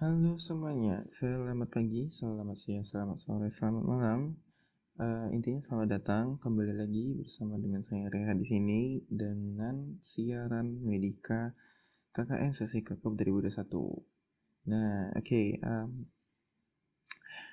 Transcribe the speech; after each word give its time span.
Halo 0.00 0.40
semuanya, 0.40 1.04
selamat 1.04 1.76
pagi, 1.76 2.08
selamat 2.08 2.56
siang, 2.56 2.88
selamat 2.88 3.20
sore, 3.20 3.52
selamat 3.52 3.84
malam. 3.84 4.32
Uh, 4.96 5.28
intinya 5.28 5.60
selamat 5.60 5.88
datang 5.92 6.40
kembali 6.40 6.72
lagi 6.72 7.12
bersama 7.20 7.60
dengan 7.60 7.84
saya 7.84 8.08
Reha 8.08 8.32
di 8.32 8.48
sini 8.48 9.04
dengan 9.12 10.00
siaran 10.00 10.80
Medika 10.88 11.52
KKN 12.16 12.56
sesi 12.56 12.80
KKP 12.80 13.28
2021. 13.28 14.72
Nah, 14.72 15.12
oke. 15.12 15.20
Okay, 15.20 15.60
um, 15.68 16.08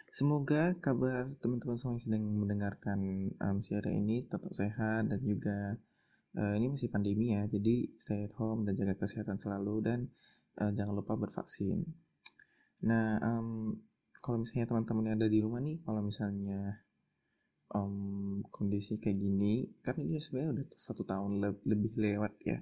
semoga 0.08 0.72
kabar 0.80 1.28
teman-teman 1.44 1.76
semua 1.76 2.00
yang 2.00 2.04
sedang 2.08 2.24
mendengarkan 2.32 3.00
um, 3.44 3.60
siaran 3.60 4.08
ini 4.08 4.24
tetap 4.24 4.48
sehat 4.56 5.12
dan 5.12 5.20
juga 5.20 5.76
uh, 6.40 6.56
ini 6.56 6.72
masih 6.72 6.88
pandemi 6.88 7.36
ya, 7.36 7.44
jadi 7.52 7.92
stay 8.00 8.24
at 8.24 8.32
home 8.40 8.64
dan 8.64 8.80
jaga 8.80 8.96
kesehatan 8.96 9.36
selalu 9.36 9.84
dan 9.84 10.00
uh, 10.64 10.72
jangan 10.72 10.96
lupa 10.96 11.20
bervaksin. 11.20 12.07
Nah, 12.86 13.18
um, 13.24 13.74
kalau 14.22 14.44
misalnya 14.44 14.70
teman-teman 14.70 15.08
yang 15.10 15.18
ada 15.18 15.30
di 15.32 15.40
rumah 15.42 15.64
nih, 15.64 15.82
kalau 15.82 16.02
misalnya 16.06 16.84
um, 17.74 18.44
kondisi 18.54 19.02
kayak 19.02 19.18
gini, 19.18 19.66
kan 19.82 19.98
ini 19.98 20.22
sebenarnya 20.22 20.62
udah 20.62 20.66
satu 20.78 21.02
tahun 21.08 21.42
le 21.42 21.50
lebih 21.66 21.98
lewat 21.98 22.34
ya, 22.46 22.60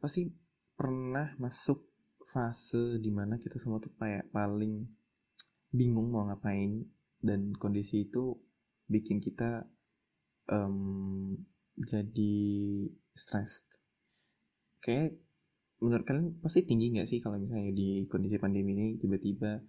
pasti 0.00 0.30
pernah 0.76 1.36
masuk 1.36 1.84
fase 2.26 2.98
di 3.00 3.10
mana 3.12 3.36
kita 3.36 3.56
semua 3.60 3.78
tuh 3.78 3.92
kayak 3.96 4.28
paling 4.32 4.84
bingung 5.70 6.10
mau 6.10 6.26
ngapain 6.26 6.84
dan 7.20 7.52
kondisi 7.56 8.08
itu 8.08 8.36
bikin 8.86 9.18
kita 9.18 9.66
um, 10.50 11.34
jadi 11.76 12.36
stressed. 13.12 13.82
Kayak 14.80 15.18
menurut 15.82 16.04
kalian 16.08 16.40
pasti 16.40 16.64
tinggi 16.64 16.96
nggak 16.96 17.08
sih 17.08 17.18
kalau 17.20 17.36
misalnya 17.36 17.72
di 17.72 18.08
kondisi 18.08 18.40
pandemi 18.40 18.72
ini 18.72 18.86
tiba-tiba 18.96 19.60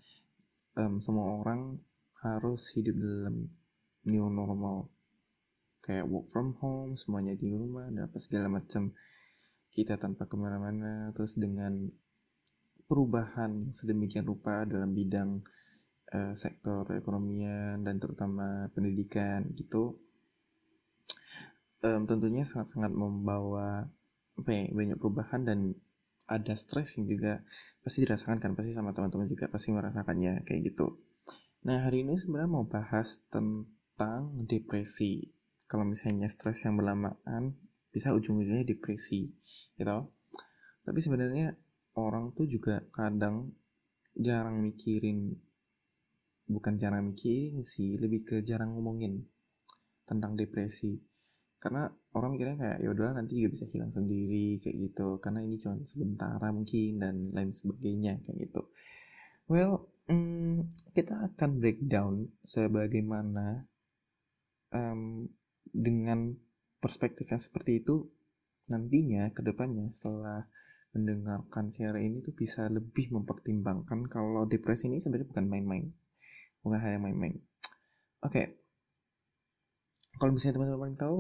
um, 0.79 1.03
semua 1.03 1.41
orang 1.43 1.75
harus 2.23 2.71
hidup 2.73 2.95
dalam 2.95 3.51
new 4.07 4.27
normal? 4.31 4.87
Kayak 5.83 6.07
work 6.11 6.27
from 6.31 6.55
home 6.59 6.99
semuanya 6.99 7.35
di 7.35 7.51
rumah 7.51 7.87
dan 7.91 8.07
apa 8.07 8.17
segala 8.19 8.47
macam. 8.51 8.91
Kita 9.67 9.99
tanpa 9.99 10.25
ke 10.25 10.35
mana-mana 10.39 11.11
terus 11.11 11.35
dengan 11.35 11.91
perubahan 12.87 13.69
sedemikian 13.75 14.23
rupa 14.23 14.63
dalam 14.63 14.95
bidang 14.95 15.43
uh, 16.15 16.33
sektor 16.33 16.87
ekonomian 16.95 17.83
dan 17.83 17.99
terutama 17.99 18.71
pendidikan 18.71 19.43
gitu 19.59 19.99
um, 21.83 22.01
tentunya 22.07 22.47
sangat-sangat 22.47 22.91
membawa 22.95 23.85
ya, 24.47 24.71
banyak 24.71 24.97
perubahan 24.97 25.41
dan 25.45 25.59
ada 26.27 26.53
stres 26.59 26.99
yang 26.99 27.07
juga 27.07 27.41
pasti 27.81 28.03
dirasakan 28.03 28.43
kan 28.43 28.51
pasti 28.53 28.75
sama 28.75 28.91
teman-teman 28.91 29.31
juga 29.31 29.47
pasti 29.47 29.71
merasakannya 29.71 30.43
kayak 30.43 30.75
gitu. 30.75 30.99
Nah 31.63 31.87
hari 31.87 32.03
ini 32.03 32.19
sebenarnya 32.19 32.51
mau 32.51 32.67
bahas 32.67 33.23
tentang 33.31 34.45
depresi. 34.45 35.31
Kalau 35.67 35.83
misalnya 35.83 36.27
stres 36.31 36.63
yang 36.63 36.79
berlamaan 36.79 37.55
bisa 37.91 38.13
ujung-ujungnya 38.13 38.67
depresi 38.67 39.31
gitu 39.73 39.99
tapi 40.85 40.99
sebenarnya 41.01 41.57
orang 41.97 42.31
tuh 42.37 42.45
juga 42.47 42.85
kadang 42.93 43.51
jarang 44.13 44.63
mikirin 44.63 45.35
bukan 46.47 46.79
jarang 46.79 47.11
mikirin 47.11 47.65
sih 47.65 47.99
lebih 47.99 48.23
ke 48.23 48.35
jarang 48.45 48.77
ngomongin 48.77 49.25
tentang 50.07 50.39
depresi 50.39 51.01
karena 51.57 51.89
orang 52.13 52.37
mikirnya 52.37 52.57
kayak 52.57 52.77
ya 52.85 52.89
udahlah 52.93 53.13
nanti 53.17 53.41
juga 53.41 53.57
bisa 53.57 53.65
hilang 53.69 53.89
sendiri 53.89 54.61
kayak 54.61 54.77
gitu. 54.77 55.17
Karena 55.17 55.39
ini 55.41 55.55
cuma 55.57 55.75
sementara 55.83 56.47
mungkin 56.53 57.01
dan 57.01 57.15
lain 57.33 57.51
sebagainya 57.53 58.21
kayak 58.25 58.37
gitu. 58.49 58.61
Well 59.49 59.89
hmm, 60.09 60.73
kita 60.93 61.33
akan 61.33 61.49
breakdown 61.57 62.29
sebagaimana 62.45 63.65
um, 64.73 65.25
dengan 65.69 66.33
perspektif 66.77 67.29
yang 67.29 67.41
seperti 67.41 67.81
itu 67.81 68.07
nantinya 68.67 69.31
ke 69.31 69.41
depannya 69.41 69.89
setelah 69.95 70.45
mendengarkan 70.95 71.69
siaran 71.69 72.01
ini 72.03 72.25
tuh 72.25 72.33
bisa 72.33 72.65
lebih 72.71 73.13
mempertimbangkan 73.13 74.09
kalau 74.09 74.49
depresi 74.49 74.89
ini 74.89 74.97
sebenarnya 74.97 75.29
bukan 75.29 75.45
main-main. 75.45 75.85
Bukan 76.65 76.77
hal 76.81 76.97
yang 76.97 77.05
main-main. 77.05 77.37
Oke 78.25 78.33
okay. 78.33 78.45
Kalau 80.17 80.31
misalnya 80.33 80.61
teman-teman 80.61 80.97
tahu 80.97 81.17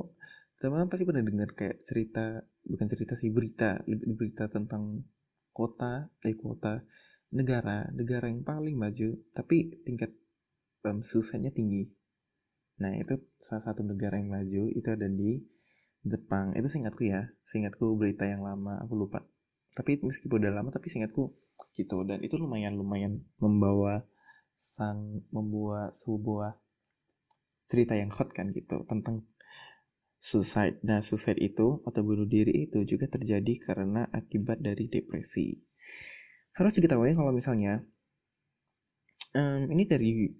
teman 0.57 0.89
pasti 0.89 1.05
pernah 1.05 1.21
dengar 1.21 1.53
kayak 1.53 1.85
cerita 1.85 2.41
bukan 2.65 2.87
cerita 2.89 3.13
sih 3.13 3.29
berita 3.29 3.81
berita 3.87 4.49
tentang 4.49 5.05
kota 5.53 6.09
eh 6.25 6.33
kota 6.33 6.81
negara 7.29 7.89
negara 7.93 8.25
yang 8.29 8.41
paling 8.41 8.73
maju 8.73 9.21
tapi 9.37 9.77
tingkat 9.85 10.13
um, 10.85 11.03
susahnya 11.03 11.51
tinggi. 11.53 11.91
Nah 12.77 12.93
itu 12.93 13.17
salah 13.41 13.63
satu 13.69 13.81
negara 13.81 14.21
yang 14.21 14.29
maju 14.31 14.69
itu 14.71 14.87
ada 14.87 15.09
di 15.09 15.41
Jepang. 16.05 16.53
Itu 16.55 16.69
seingatku 16.69 17.03
ya 17.03 17.27
seingatku 17.43 17.97
berita 17.97 18.23
yang 18.25 18.45
lama 18.45 18.79
aku 18.81 18.93
lupa. 18.95 19.25
Tapi 19.73 20.01
meskipun 20.01 20.41
udah 20.41 20.53
lama 20.61 20.69
tapi 20.73 20.89
seingatku 20.89 21.33
gitu 21.73 22.05
dan 22.05 22.21
itu 22.21 22.37
lumayan 22.37 22.77
lumayan 22.77 23.21
membawa 23.41 24.05
sang 24.57 25.25
membuat 25.29 25.93
sebuah 25.97 26.57
cerita 27.67 27.93
yang 27.93 28.09
hot 28.09 28.31
kan 28.31 28.55
gitu 28.55 28.87
tentang 28.87 29.27
suicide. 30.17 30.81
Nah, 30.81 31.03
suicide 31.03 31.37
itu 31.37 31.83
atau 31.85 32.01
bunuh 32.01 32.25
diri 32.25 32.65
itu 32.65 32.81
juga 32.87 33.05
terjadi 33.11 33.53
karena 33.61 34.09
akibat 34.09 34.63
dari 34.63 34.89
depresi. 34.89 35.53
Harus 36.57 36.73
diketahui 36.79 37.13
kalau 37.13 37.29
misalnya 37.29 37.85
um, 39.37 39.69
ini 39.69 39.85
dari 39.85 40.31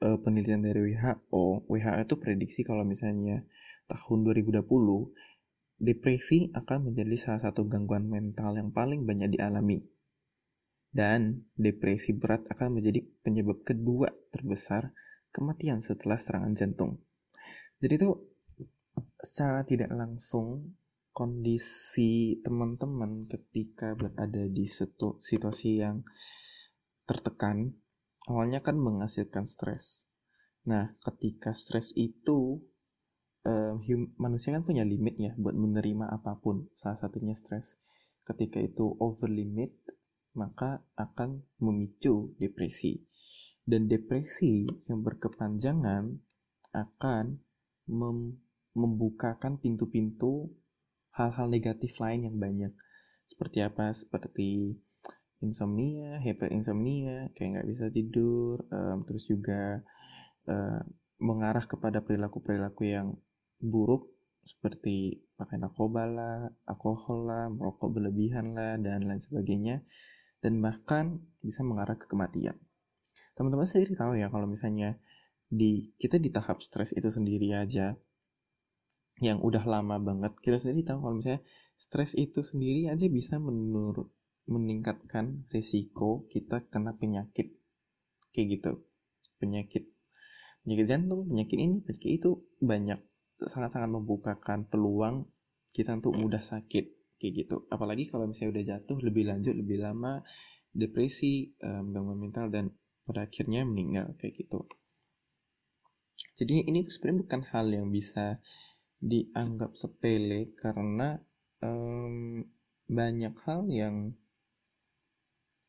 uh, 0.00 0.18
penelitian 0.24 0.64
dari 0.64 0.96
WHO, 0.96 1.68
WHO 1.68 2.00
itu 2.00 2.16
prediksi 2.16 2.60
kalau 2.64 2.86
misalnya 2.86 3.44
tahun 3.90 4.24
2020 4.24 4.64
depresi 5.80 6.52
akan 6.52 6.92
menjadi 6.92 7.16
salah 7.16 7.42
satu 7.50 7.64
gangguan 7.68 8.08
mental 8.08 8.56
yang 8.56 8.72
paling 8.72 9.04
banyak 9.04 9.36
dialami. 9.36 9.84
Dan 10.90 11.46
depresi 11.54 12.16
berat 12.16 12.42
akan 12.50 12.80
menjadi 12.80 13.06
penyebab 13.22 13.62
kedua 13.62 14.10
terbesar 14.34 14.90
kematian 15.30 15.82
setelah 15.82 16.18
serangan 16.18 16.54
jantung. 16.54 17.02
Jadi 17.80 17.94
itu 17.96 18.10
secara 19.22 19.64
tidak 19.64 19.90
langsung 19.94 20.76
kondisi 21.10 22.38
teman-teman 22.44 23.26
ketika 23.26 23.98
berada 23.98 24.46
di 24.46 24.64
situasi 25.20 25.70
yang 25.82 26.06
tertekan 27.04 27.74
awalnya 28.30 28.62
kan 28.62 28.78
menghasilkan 28.78 29.48
stres. 29.48 30.06
Nah, 30.68 30.94
ketika 31.02 31.56
stres 31.56 31.90
itu 31.96 32.62
uh, 33.42 33.74
manusia 34.20 34.54
kan 34.54 34.62
punya 34.62 34.86
limit 34.86 35.16
ya 35.18 35.32
buat 35.34 35.56
menerima 35.56 36.06
apa 36.06 36.38
pun. 36.38 36.68
Salah 36.76 37.00
satunya 37.00 37.34
stres. 37.34 37.80
Ketika 38.22 38.62
itu 38.62 38.94
over 39.00 39.26
limit, 39.26 39.74
maka 40.36 40.84
akan 40.94 41.42
memicu 41.58 42.36
depresi. 42.38 43.02
Dan 43.70 43.86
depresi 43.86 44.66
yang 44.90 45.06
berkepanjangan 45.06 46.10
akan 46.74 47.38
mem 47.86 48.18
membukakan 48.74 49.62
pintu-pintu 49.62 50.50
hal-hal 51.14 51.46
negatif 51.46 51.94
lain 52.02 52.26
yang 52.26 52.36
banyak. 52.42 52.74
Seperti 53.30 53.62
apa? 53.62 53.94
Seperti 53.94 54.74
insomnia, 55.38 56.18
hyperinsomnia, 56.18 57.30
kayak 57.34 57.50
nggak 57.62 57.68
bisa 57.70 57.86
tidur, 57.94 58.66
um, 58.74 59.06
terus 59.06 59.26
juga 59.30 59.86
uh, 60.50 60.82
mengarah 61.22 61.66
kepada 61.66 62.02
perilaku-perilaku 62.02 62.82
yang 62.90 63.14
buruk 63.62 64.10
seperti 64.42 65.20
pakai 65.36 65.60
narkoba 65.60 66.10
lah, 66.10 66.38
alkohol 66.66 67.28
lah, 67.28 67.46
merokok 67.52 67.92
berlebihan 67.92 68.56
lah, 68.56 68.80
dan 68.80 69.04
lain 69.06 69.20
sebagainya. 69.20 69.84
Dan 70.40 70.58
bahkan 70.64 71.20
bisa 71.44 71.60
mengarah 71.62 71.94
ke 72.00 72.08
kematian. 72.08 72.56
Teman-teman 73.34 73.66
sendiri 73.66 73.96
tahu 73.96 74.18
ya 74.18 74.28
kalau 74.28 74.46
misalnya 74.46 74.96
di 75.50 75.90
kita 75.98 76.22
di 76.22 76.30
tahap 76.30 76.62
stres 76.62 76.94
itu 76.94 77.10
sendiri 77.10 77.50
aja 77.58 77.98
yang 79.20 79.42
udah 79.42 79.66
lama 79.66 79.98
banget 80.00 80.32
kita 80.38 80.56
sendiri 80.56 80.86
tahu 80.86 81.02
kalau 81.02 81.14
misalnya 81.18 81.42
stres 81.74 82.14
itu 82.14 82.40
sendiri 82.40 82.88
aja 82.88 83.10
bisa 83.10 83.36
menurut 83.42 84.08
meningkatkan 84.50 85.46
risiko 85.50 86.26
kita 86.30 86.66
kena 86.68 86.96
penyakit 86.96 87.54
kayak 88.34 88.46
gitu. 88.58 88.72
Penyakit 89.40 89.88
penyakit 90.60 90.86
jantung 90.86 91.24
penyakit 91.24 91.56
ini 91.56 91.80
penyakit 91.80 92.10
itu 92.20 92.30
banyak 92.60 93.00
sangat-sangat 93.40 93.88
membukakan 93.88 94.68
peluang 94.68 95.24
kita 95.72 95.96
untuk 95.96 96.12
mudah 96.18 96.44
sakit 96.44 97.16
kayak 97.16 97.32
gitu. 97.46 97.64
Apalagi 97.72 98.08
kalau 98.08 98.28
misalnya 98.28 98.60
udah 98.60 98.64
jatuh 98.76 98.98
lebih 99.00 99.24
lanjut 99.28 99.54
lebih 99.56 99.80
lama 99.80 100.20
depresi 100.70 101.56
um, 101.64 101.90
mental 102.16 102.52
dan 102.52 102.68
pada 103.08 103.26
akhirnya 103.26 103.64
meninggal 103.66 104.14
kayak 104.20 104.46
gitu. 104.46 104.66
Jadi 106.36 106.68
ini 106.68 106.88
sebenarnya 106.88 107.20
bukan 107.24 107.42
hal 107.52 107.66
yang 107.72 107.88
bisa 107.88 108.40
dianggap 109.00 109.72
sepele 109.76 110.52
karena 110.56 111.16
um, 111.64 112.44
banyak 112.88 113.34
hal 113.48 113.64
yang 113.72 114.12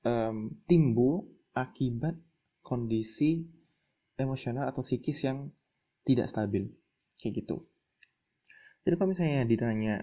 um, 0.03 0.51
timbul 0.67 1.27
akibat 1.55 2.19
kondisi 2.63 3.47
emosional 4.19 4.67
atau 4.67 4.83
psikis 4.83 5.23
yang 5.23 5.51
tidak 6.03 6.27
stabil 6.27 6.67
kayak 7.19 7.43
gitu. 7.45 7.63
Jadi 8.81 8.95
kalau 8.97 9.09
misalnya 9.13 9.45
ditanya 9.45 9.95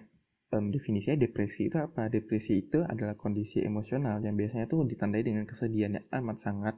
um, 0.54 0.70
definisinya 0.70 1.19
depresi 1.19 1.66
itu 1.69 1.76
apa? 1.76 2.06
Depresi 2.06 2.62
itu 2.62 2.80
adalah 2.86 3.19
kondisi 3.19 3.60
emosional 3.62 4.22
yang 4.22 4.38
biasanya 4.38 4.70
tuh 4.70 4.86
ditandai 4.86 5.26
dengan 5.26 5.44
kesedihan 5.44 5.98
yang 5.98 6.06
amat 6.14 6.36
sangat 6.38 6.75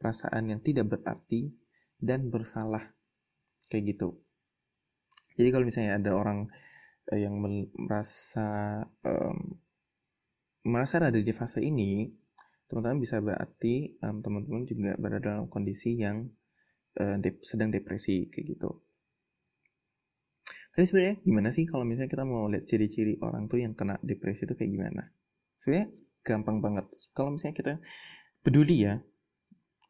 perasaan 0.00 0.48
yang 0.48 0.64
tidak 0.64 0.88
berarti 0.88 1.52
dan 2.00 2.32
bersalah. 2.32 2.96
Kayak 3.68 3.94
gitu. 3.94 4.08
Jadi 5.36 5.48
kalau 5.52 5.64
misalnya 5.68 6.00
ada 6.00 6.16
orang 6.16 6.48
uh, 7.12 7.18
yang 7.20 7.36
merasa 7.76 8.80
um, 9.04 9.60
merasa 10.64 11.00
ada 11.00 11.16
di 11.16 11.32
fase 11.32 11.60
ini 11.64 12.08
teman-teman 12.68 12.98
bisa 13.02 13.20
berarti 13.20 13.98
um, 14.02 14.24
teman-teman 14.24 14.62
juga 14.64 14.92
berada 14.96 15.22
dalam 15.22 15.46
kondisi 15.46 15.96
yang 15.96 16.28
uh, 16.98 17.16
dep 17.18 17.42
sedang 17.46 17.70
depresi 17.70 18.28
kayak 18.32 18.56
gitu. 18.56 18.70
Tapi 20.70 20.84
sebenarnya 20.86 21.16
gimana 21.26 21.48
sih 21.50 21.66
kalau 21.66 21.82
misalnya 21.82 22.10
kita 22.10 22.24
mau 22.24 22.46
lihat 22.46 22.64
ciri-ciri 22.64 23.18
orang 23.20 23.50
tuh 23.50 23.58
yang 23.58 23.74
kena 23.74 23.98
depresi 24.06 24.46
itu 24.46 24.54
kayak 24.54 24.70
gimana? 24.70 25.02
Sebenarnya 25.58 25.88
gampang 26.22 26.62
banget. 26.62 26.86
Kalau 27.10 27.34
misalnya 27.34 27.56
kita 27.58 27.72
peduli 28.40 28.86
ya 28.86 29.02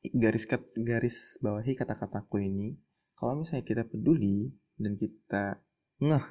garis 0.01 0.49
garis 0.77 1.37
bawahi 1.45 1.77
kata-kataku 1.77 2.41
ini 2.41 2.77
kalau 3.17 3.45
misalnya 3.45 3.65
kita 3.69 3.85
peduli 3.85 4.49
dan 4.81 4.97
kita 4.97 5.61
ngeh 6.01 6.27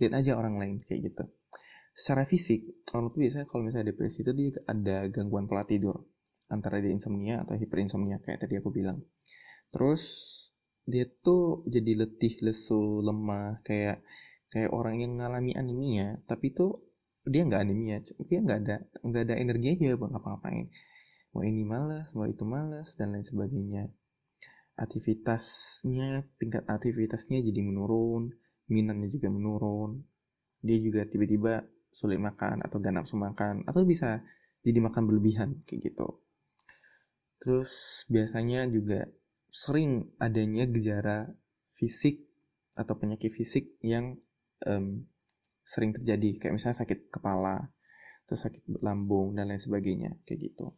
lihat 0.00 0.12
aja 0.16 0.40
orang 0.40 0.56
lain 0.56 0.76
kayak 0.88 1.12
gitu. 1.12 1.24
Secara 1.92 2.24
fisik 2.24 2.64
orang 2.96 3.12
tuh 3.12 3.20
biasanya 3.20 3.44
kalau 3.44 3.68
misalnya 3.68 3.92
depresi 3.92 4.24
itu 4.24 4.32
dia 4.32 4.56
ada 4.64 5.04
gangguan 5.12 5.44
pola 5.44 5.68
tidur 5.68 6.08
antara 6.48 6.80
dia 6.80 6.88
insomnia 6.88 7.44
atau 7.44 7.52
hiperinsomnia 7.60 8.16
kayak 8.24 8.48
tadi 8.48 8.56
aku 8.56 8.72
bilang. 8.72 9.04
Terus 9.68 10.02
dia 10.88 11.04
tuh 11.22 11.62
jadi 11.68 12.00
letih 12.00 12.40
lesu 12.42 13.04
lemah 13.04 13.60
kayak 13.62 14.02
kayak 14.50 14.72
orang 14.74 14.98
yang 14.98 15.16
ngalami 15.16 15.54
anemia 15.54 16.18
tapi 16.26 16.50
tuh 16.50 16.82
dia 17.22 17.46
nggak 17.46 17.62
anemia 17.62 18.02
dia 18.26 18.38
nggak 18.42 18.58
ada 18.66 18.76
nggak 19.06 19.22
ada 19.30 19.34
energi 19.38 19.78
aja 19.78 19.94
buat 19.94 20.10
ngapa-ngapain 20.10 20.66
mau 21.32 21.42
ini 21.48 21.64
malas 21.64 22.12
mau 22.12 22.28
itu 22.28 22.44
malas 22.44 22.92
dan 23.00 23.16
lain 23.16 23.24
sebagainya. 23.24 23.88
Aktivitasnya 24.76 26.28
tingkat 26.36 26.68
aktivitasnya 26.68 27.40
jadi 27.40 27.60
menurun 27.64 28.32
minatnya 28.68 29.08
juga 29.08 29.28
menurun. 29.32 30.04
Dia 30.60 30.78
juga 30.78 31.08
tiba-tiba 31.08 31.64
sulit 31.92 32.20
makan 32.20 32.64
atau 32.64 32.80
gak 32.80 32.94
nafsu 32.94 33.16
makan 33.16 33.64
atau 33.68 33.84
bisa 33.84 34.24
jadi 34.64 34.78
makan 34.80 35.08
berlebihan 35.08 35.60
kayak 35.64 35.92
gitu. 35.92 36.20
Terus 37.42 38.04
biasanya 38.06 38.68
juga 38.70 39.08
sering 39.52 40.12
adanya 40.22 40.64
gejala 40.68 41.32
fisik 41.76 42.28
atau 42.78 42.94
penyakit 42.96 43.28
fisik 43.34 43.76
yang 43.82 44.16
um, 44.64 45.04
sering 45.64 45.92
terjadi. 45.92 46.38
Kayak 46.38 46.54
misalnya 46.60 46.78
sakit 46.86 47.10
kepala 47.12 47.68
atau 48.24 48.36
sakit 48.38 48.64
lambung 48.80 49.34
dan 49.34 49.50
lain 49.50 49.60
sebagainya 49.60 50.16
kayak 50.24 50.52
gitu 50.52 50.72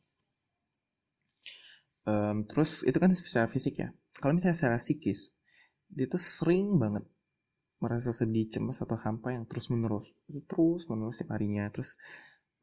um, 2.08 2.44
terus 2.48 2.84
itu 2.84 2.96
kan 2.96 3.10
secara 3.12 3.48
fisik 3.48 3.80
ya. 3.80 3.88
Kalau 4.20 4.32
misalnya 4.36 4.56
secara 4.56 4.78
psikis 4.78 5.34
dia 5.90 6.10
tuh 6.10 6.18
sering 6.18 6.80
banget 6.80 7.04
merasa 7.78 8.16
sedih, 8.16 8.48
cemas 8.48 8.80
atau 8.80 8.96
hampa 8.96 9.36
yang 9.36 9.44
terus 9.44 9.68
menerus, 9.68 10.08
terus 10.48 10.88
menerus 10.88 11.20
setiap 11.20 11.36
harinya, 11.36 11.68
terus 11.68 12.00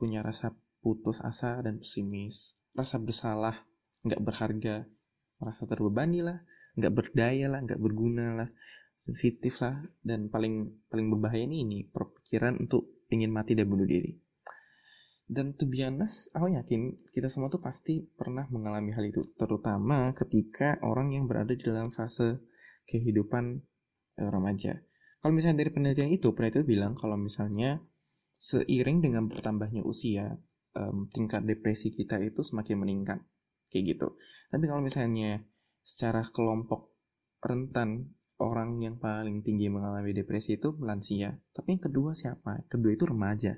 punya 0.02 0.26
rasa 0.26 0.58
putus 0.82 1.22
asa 1.22 1.62
dan 1.62 1.78
pesimis, 1.78 2.58
rasa 2.74 2.98
bersalah, 2.98 3.54
nggak 4.02 4.18
berharga, 4.18 4.76
merasa 5.38 5.70
terbebani 5.70 6.26
lah, 6.26 6.42
nggak 6.74 6.94
berdaya 6.94 7.54
lah, 7.54 7.62
nggak 7.62 7.78
berguna 7.78 8.34
lah, 8.34 8.50
sensitif 8.98 9.62
lah, 9.62 9.78
dan 10.02 10.34
paling 10.34 10.74
paling 10.90 11.08
berbahaya 11.14 11.46
ini 11.46 11.70
ini 11.70 11.80
perpikiran 11.86 12.58
untuk 12.58 13.06
ingin 13.14 13.30
mati 13.30 13.54
dan 13.54 13.70
bunuh 13.70 13.86
diri. 13.86 14.18
Dan 15.32 15.56
to 15.56 15.64
be 15.64 15.80
honest, 15.88 16.28
aku 16.36 16.52
yakin 16.60 17.00
kita 17.16 17.32
semua 17.32 17.48
tuh 17.48 17.64
pasti 17.64 18.04
pernah 18.04 18.44
mengalami 18.52 18.92
hal 18.92 19.08
itu, 19.08 19.32
terutama 19.40 20.12
ketika 20.12 20.76
orang 20.84 21.16
yang 21.16 21.24
berada 21.32 21.56
di 21.56 21.64
dalam 21.64 21.88
fase 21.96 22.44
kehidupan 22.84 23.64
eh, 24.20 24.28
remaja 24.28 24.76
kalau 25.22 25.38
misalnya 25.38 25.62
dari 25.62 25.70
penelitian 25.70 26.10
itu, 26.10 26.34
penelitian 26.34 26.66
bilang 26.66 26.94
kalau 26.98 27.14
misalnya 27.14 27.78
seiring 28.34 29.06
dengan 29.06 29.30
bertambahnya 29.30 29.86
usia, 29.86 30.34
um, 30.74 31.06
tingkat 31.14 31.46
depresi 31.46 31.94
kita 31.94 32.18
itu 32.18 32.42
semakin 32.42 32.82
meningkat. 32.82 33.22
Kayak 33.70 33.84
gitu. 33.96 34.08
Tapi 34.50 34.66
kalau 34.66 34.82
misalnya 34.82 35.46
secara 35.86 36.26
kelompok 36.26 36.98
rentan 37.38 38.18
orang 38.42 38.82
yang 38.82 38.98
paling 38.98 39.46
tinggi 39.46 39.70
mengalami 39.70 40.10
depresi 40.10 40.58
itu 40.58 40.74
lansia. 40.82 41.38
Tapi 41.54 41.78
yang 41.78 41.84
kedua 41.86 42.18
siapa? 42.18 42.66
Kedua 42.66 42.90
itu 42.98 43.06
remaja. 43.06 43.54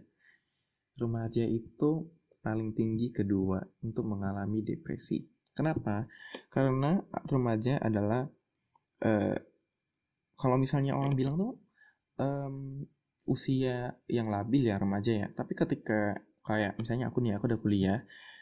Remaja 0.99 1.43
itu 1.45 2.07
paling 2.43 2.75
tinggi 2.75 3.09
kedua 3.15 3.63
untuk 3.81 4.05
mengalami 4.05 4.61
depresi. 4.61 5.23
Kenapa? 5.53 6.05
Karena 6.49 6.97
remaja 7.29 7.77
adalah 7.79 8.25
uh, 9.05 9.37
kalau 10.37 10.57
misalnya 10.57 10.97
orang 10.97 11.13
bilang 11.13 11.35
tuh 11.37 11.53
um, 12.19 12.83
usia 13.23 13.95
yang 14.11 14.27
labil 14.27 14.67
ya 14.67 14.75
remaja 14.75 15.11
ya 15.15 15.27
tapi 15.31 15.55
ketika 15.55 16.19
kayak 16.43 16.75
misalnya 16.75 17.07
aku 17.07 17.23
nih 17.23 17.39
aku 17.39 17.47
udah 17.47 17.59
kuliah 17.63 17.99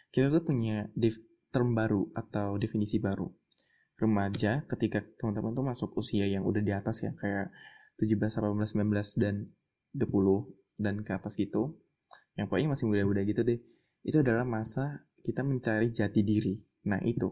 kita 0.09 0.33
tuh 0.33 0.42
punya 0.42 0.89
term 1.54 1.77
baru 1.77 2.09
atau 2.18 2.57
definisi 2.57 2.97
baru 2.97 3.30
remaja 4.01 4.65
ketika 4.65 5.06
teman-teman 5.21 5.54
tuh 5.54 5.65
masuk 5.65 5.89
usia 5.94 6.25
yang 6.25 6.42
udah 6.42 6.65
di 6.65 6.74
atas 6.74 7.06
ya 7.06 7.13
kayak 7.21 7.54
17, 8.01 8.18
18, 8.18 8.57
19 8.57 9.21
dan 9.21 9.45
20 9.94 10.81
dan 10.81 11.06
ke 11.06 11.12
atas 11.13 11.38
gitu 11.38 11.77
yang 12.42 12.50
pokoknya 12.50 12.74
masih 12.74 12.90
muda-muda 12.90 13.22
gitu 13.22 13.46
deh. 13.46 13.62
Itu 14.02 14.26
adalah 14.26 14.42
masa 14.42 15.06
kita 15.22 15.46
mencari 15.46 15.94
jati 15.94 16.26
diri. 16.26 16.58
Nah 16.90 16.98
itu. 17.06 17.30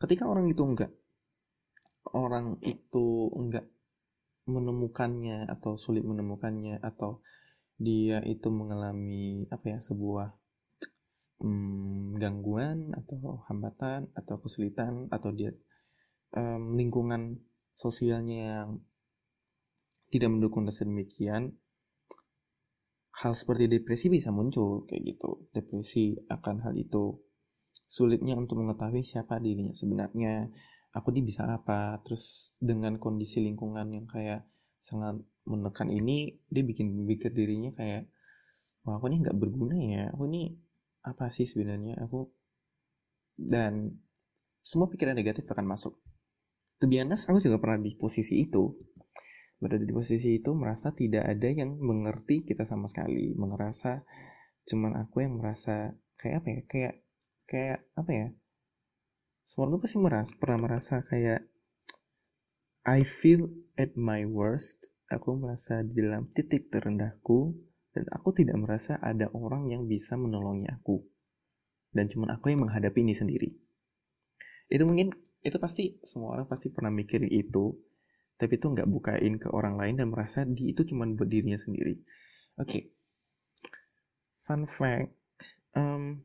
Ketika 0.00 0.24
orang 0.24 0.48
itu 0.48 0.64
enggak 0.64 0.88
orang 2.16 2.56
itu 2.64 3.28
enggak 3.36 3.68
menemukannya 4.48 5.44
atau 5.44 5.76
sulit 5.76 6.00
menemukannya 6.00 6.80
atau 6.80 7.20
dia 7.76 8.24
itu 8.24 8.48
mengalami 8.48 9.44
apa 9.52 9.76
ya 9.76 9.78
sebuah 9.78 10.32
hmm, 11.44 12.16
gangguan 12.16 12.96
atau 12.96 13.44
hambatan 13.46 14.08
atau 14.16 14.40
kesulitan 14.40 15.06
atau 15.12 15.30
dia 15.36 15.52
um, 16.32 16.74
lingkungan 16.74 17.38
sosialnya 17.76 18.38
yang 18.64 18.70
tidak 20.08 20.32
mendukung 20.32 20.64
dan 20.64 20.74
sedemikian 20.74 21.42
hal 23.18 23.34
seperti 23.34 23.66
depresi 23.66 24.06
bisa 24.12 24.30
muncul 24.30 24.86
kayak 24.86 25.02
gitu. 25.14 25.50
Depresi 25.50 26.14
akan 26.30 26.62
hal 26.62 26.74
itu 26.78 27.18
sulitnya 27.88 28.36
untuk 28.38 28.60
mengetahui 28.62 29.00
siapa 29.00 29.40
dirinya 29.40 29.74
sebenarnya 29.74 30.46
aku 30.94 31.10
ini 31.14 31.26
bisa 31.26 31.50
apa. 31.50 31.98
Terus 32.06 32.54
dengan 32.62 32.96
kondisi 33.02 33.42
lingkungan 33.42 33.90
yang 33.90 34.06
kayak 34.06 34.46
sangat 34.78 35.18
menekan 35.48 35.90
ini 35.90 36.38
dia 36.46 36.62
bikin 36.62 36.94
pikir 37.08 37.34
dirinya 37.34 37.74
kayak 37.74 38.06
wah 38.86 39.02
aku 39.02 39.10
ini 39.10 39.26
nggak 39.26 39.38
berguna 39.38 39.76
ya. 39.76 40.04
Aku 40.14 40.30
ini 40.30 40.54
apa 41.02 41.34
sih 41.34 41.48
sebenarnya? 41.48 41.98
Aku 42.06 42.30
dan 43.34 43.98
semua 44.62 44.86
pikiran 44.86 45.18
negatif 45.18 45.46
akan 45.50 45.66
masuk. 45.66 45.98
To 46.78 46.86
be 46.86 47.02
aku 47.02 47.42
juga 47.42 47.58
pernah 47.58 47.82
di 47.82 47.98
posisi 47.98 48.38
itu 48.38 48.70
berada 49.58 49.82
di 49.82 49.94
posisi 49.94 50.38
itu 50.38 50.54
merasa 50.54 50.94
tidak 50.94 51.26
ada 51.26 51.48
yang 51.50 51.74
mengerti 51.78 52.46
kita 52.46 52.62
sama 52.62 52.86
sekali 52.86 53.34
mengerasa 53.34 54.06
cuman 54.70 54.98
aku 55.02 55.26
yang 55.26 55.38
merasa 55.38 55.94
kayak 56.18 56.42
apa 56.42 56.48
ya 56.48 56.60
kayak 56.66 56.94
kayak 57.48 57.78
apa 57.98 58.10
ya 58.10 58.28
semua 59.48 59.72
orang 59.72 59.80
pasti 59.80 59.96
merasa 59.96 60.32
pernah 60.36 60.58
merasa 60.60 60.94
kayak 61.02 61.40
I 62.88 63.04
feel 63.04 63.52
at 63.76 64.00
my 64.00 64.24
worst. 64.24 64.88
Aku 65.12 65.36
merasa 65.36 65.84
di 65.84 66.00
dalam 66.00 66.28
titik 66.32 66.72
terendahku 66.72 67.52
dan 67.92 68.08
aku 68.12 68.32
tidak 68.36 68.56
merasa 68.60 68.96
ada 69.00 69.28
orang 69.32 69.68
yang 69.68 69.84
bisa 69.84 70.16
menolongi 70.16 70.68
aku. 70.72 71.04
Dan 71.92 72.08
cuma 72.12 72.32
aku 72.32 72.52
yang 72.52 72.64
menghadapi 72.64 73.04
ini 73.04 73.12
sendiri. 73.12 73.52
Itu 74.72 74.84
mungkin 74.88 75.12
itu 75.44 75.56
pasti 75.60 75.96
semua 76.04 76.36
orang 76.36 76.48
pasti 76.48 76.72
pernah 76.72 76.92
mikir 76.92 77.24
itu, 77.28 77.76
tapi 78.38 78.56
itu 78.56 78.70
nggak 78.70 78.88
bukain 78.88 79.34
ke 79.42 79.50
orang 79.50 79.74
lain 79.74 79.98
dan 79.98 80.08
merasa 80.14 80.46
di 80.46 80.70
itu 80.70 80.86
cuma 80.86 81.04
buat 81.10 81.26
dirinya 81.26 81.58
sendiri. 81.58 81.98
Oke, 82.58 82.62
okay. 82.64 82.82
fun 84.46 84.64
fact, 84.66 85.10
um, 85.74 86.22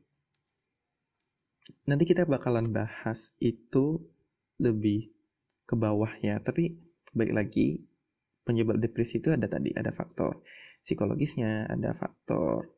nanti 1.84 2.04
kita 2.08 2.24
bakalan 2.24 2.72
bahas 2.72 3.32
itu 3.42 4.00
lebih 4.62 5.12
ke 5.64 5.74
bawah 5.74 6.12
ya 6.20 6.40
tapi 6.40 6.76
baik 7.16 7.32
lagi 7.32 7.68
penyebab 8.44 8.76
depresi 8.76 9.20
itu 9.20 9.32
ada 9.32 9.48
tadi 9.48 9.72
ada 9.72 9.90
faktor 9.90 10.44
psikologisnya 10.84 11.64
ada 11.72 11.96
faktor 11.96 12.68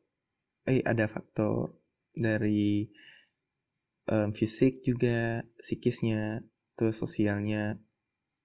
eh 0.63 0.79
ada 0.83 1.07
faktor 1.11 1.75
dari 2.15 2.87
um, 4.07 4.31
fisik 4.31 4.83
juga 4.87 5.43
psikisnya 5.59 6.43
terus 6.79 6.99
sosialnya 7.03 7.75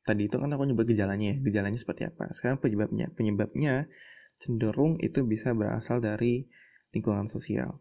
tadi 0.02 0.26
itu 0.26 0.36
kan 0.38 0.50
aku 0.50 0.64
nyebut 0.66 0.86
gejalanya 0.86 1.34
ya. 1.34 1.36
Gejalanya 1.40 1.78
seperti 1.78 2.08
apa? 2.10 2.30
Sekarang 2.34 2.58
penyebabnya 2.58 3.06
penyebabnya 3.14 3.74
cenderung 4.42 4.98
itu 4.98 5.22
bisa 5.22 5.54
berasal 5.54 6.02
dari 6.02 6.46
lingkungan 6.92 7.30
sosial. 7.30 7.78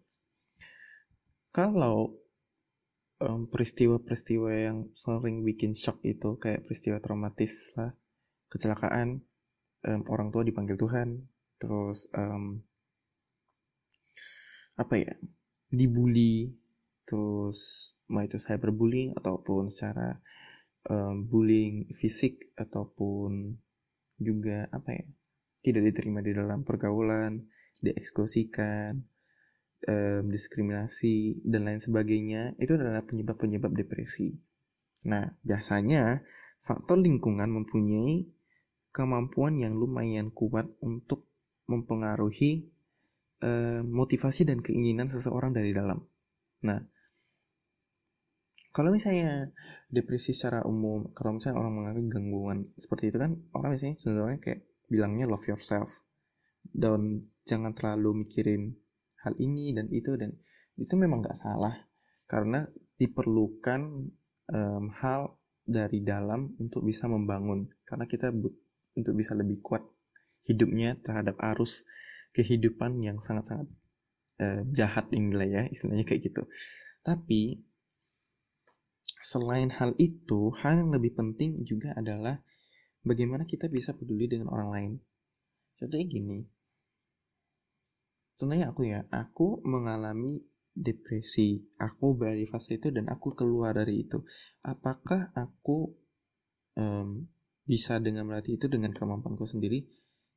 Kalau 1.52 2.22
um, 3.22 3.46
peristiwa-peristiwa 3.48 4.50
yang 4.56 4.78
sering 4.98 5.46
bikin 5.46 5.78
shock 5.78 6.02
itu 6.02 6.40
kayak 6.42 6.66
peristiwa 6.66 6.98
traumatis 6.98 7.76
lah 7.78 7.94
kecelakaan 8.52 9.22
um, 9.86 10.02
orang 10.10 10.34
tua 10.34 10.44
dipanggil 10.44 10.76
Tuhan 10.76 11.22
terus 11.62 12.10
um, 12.18 12.60
apa 14.76 14.96
ya 14.98 15.14
dibully 15.70 16.58
terus 17.06 17.92
mau 18.10 18.26
itu 18.26 18.42
cyberbullying 18.42 19.14
ataupun 19.16 19.70
secara 19.72 20.20
um, 20.90 21.28
bullying 21.30 21.92
fisik 21.94 22.54
ataupun 22.58 23.58
juga 24.22 24.70
apa 24.70 24.98
ya 24.98 25.06
tidak 25.62 25.94
diterima 25.94 26.26
di 26.26 26.34
dalam 26.34 26.66
pergaulan 26.66 27.46
dieksklusikan 27.82 29.02
um, 29.90 30.24
diskriminasi 30.30 31.42
dan 31.46 31.66
lain 31.70 31.82
sebagainya 31.82 32.58
itu 32.62 32.78
adalah 32.78 33.02
penyebab-penyebab 33.06 33.74
depresi. 33.74 34.34
Nah 35.06 35.26
biasanya 35.42 36.22
faktor 36.62 37.02
lingkungan 37.02 37.50
mempunyai 37.50 38.30
kemampuan 38.94 39.58
yang 39.58 39.74
lumayan 39.74 40.30
kuat 40.30 40.70
untuk 40.84 41.26
mempengaruhi 41.66 42.70
uh, 43.42 43.82
motivasi 43.82 44.46
dan 44.46 44.62
keinginan 44.62 45.10
seseorang 45.10 45.56
dari 45.56 45.74
dalam. 45.74 46.06
Nah 46.62 46.82
kalau 48.72 48.96
misalnya 48.96 49.52
depresi 49.92 50.32
secara 50.32 50.64
umum 50.64 51.12
kalau 51.12 51.36
misalnya 51.36 51.60
orang 51.60 51.74
mengalami 51.76 52.08
gangguan 52.08 52.60
seperti 52.80 53.12
itu 53.12 53.20
kan 53.20 53.36
orang 53.52 53.76
biasanya 53.76 53.96
cenderungnya 54.00 54.40
kayak 54.40 54.62
bilangnya 54.92 55.32
love 55.32 55.48
yourself. 55.48 56.04
Dan 56.68 57.32
jangan 57.48 57.72
terlalu 57.72 58.28
mikirin 58.28 58.76
hal 59.24 59.34
ini 59.40 59.72
dan 59.72 59.88
itu 59.88 60.20
dan 60.20 60.36
itu 60.76 60.94
memang 61.00 61.24
nggak 61.24 61.40
salah. 61.40 61.88
Karena 62.28 62.68
diperlukan 63.00 63.82
um, 64.52 64.86
hal 65.00 65.40
dari 65.64 66.04
dalam 66.04 66.52
untuk 66.60 66.84
bisa 66.84 67.08
membangun. 67.08 67.72
Karena 67.88 68.04
kita 68.04 68.36
but, 68.36 68.52
untuk 69.00 69.16
bisa 69.16 69.32
lebih 69.32 69.64
kuat 69.64 69.88
hidupnya 70.44 71.00
terhadap 71.00 71.40
arus 71.56 71.88
kehidupan 72.36 73.00
yang 73.00 73.18
sangat-sangat 73.24 73.72
uh, 74.44 74.62
jahat 74.76 75.08
inilah 75.16 75.48
ya 75.48 75.62
istilahnya 75.72 76.04
kayak 76.04 76.28
gitu. 76.30 76.44
Tapi 77.02 77.64
Selain 79.22 79.70
hal 79.70 79.94
itu, 80.02 80.50
hal 80.66 80.82
yang 80.82 80.90
lebih 80.90 81.14
penting 81.14 81.62
juga 81.62 81.94
adalah 81.94 82.42
bagaimana 83.06 83.46
kita 83.46 83.70
bisa 83.70 83.94
peduli 83.94 84.26
dengan 84.26 84.50
orang 84.50 84.70
lain. 84.74 84.92
Contohnya 85.78 86.06
gini, 86.10 86.40
sebenarnya 88.34 88.74
aku 88.74 88.82
ya, 88.90 89.06
aku 89.14 89.62
mengalami 89.62 90.42
depresi, 90.74 91.62
aku 91.78 92.18
berada 92.18 92.42
di 92.42 92.50
fase 92.50 92.82
itu 92.82 92.90
dan 92.90 93.14
aku 93.14 93.38
keluar 93.38 93.78
dari 93.78 94.10
itu. 94.10 94.26
Apakah 94.66 95.30
aku 95.38 95.94
um, 96.82 97.30
bisa 97.62 98.02
dengan 98.02 98.26
melatih 98.26 98.58
itu 98.58 98.66
dengan 98.66 98.90
kemampuanku 98.90 99.46
sendiri? 99.46 99.86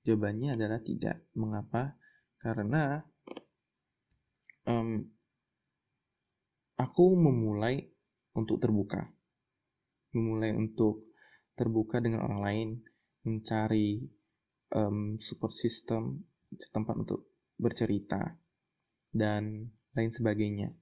Jawabannya 0.04 0.60
adalah 0.60 0.84
tidak. 0.84 1.24
Mengapa? 1.32 1.96
Karena 2.36 3.00
um, 4.68 5.00
aku 6.76 7.04
memulai 7.16 7.93
untuk 8.34 8.58
terbuka. 8.60 9.08
Memulai 10.14 10.54
untuk 10.54 11.10
terbuka 11.54 12.02
dengan 12.02 12.26
orang 12.26 12.40
lain, 12.42 12.68
mencari 13.26 14.04
um, 14.74 15.16
support 15.22 15.54
system, 15.54 16.22
tempat 16.70 16.94
untuk 16.98 17.26
bercerita, 17.58 18.34
dan 19.14 19.70
lain 19.94 20.10
sebagainya. 20.10 20.74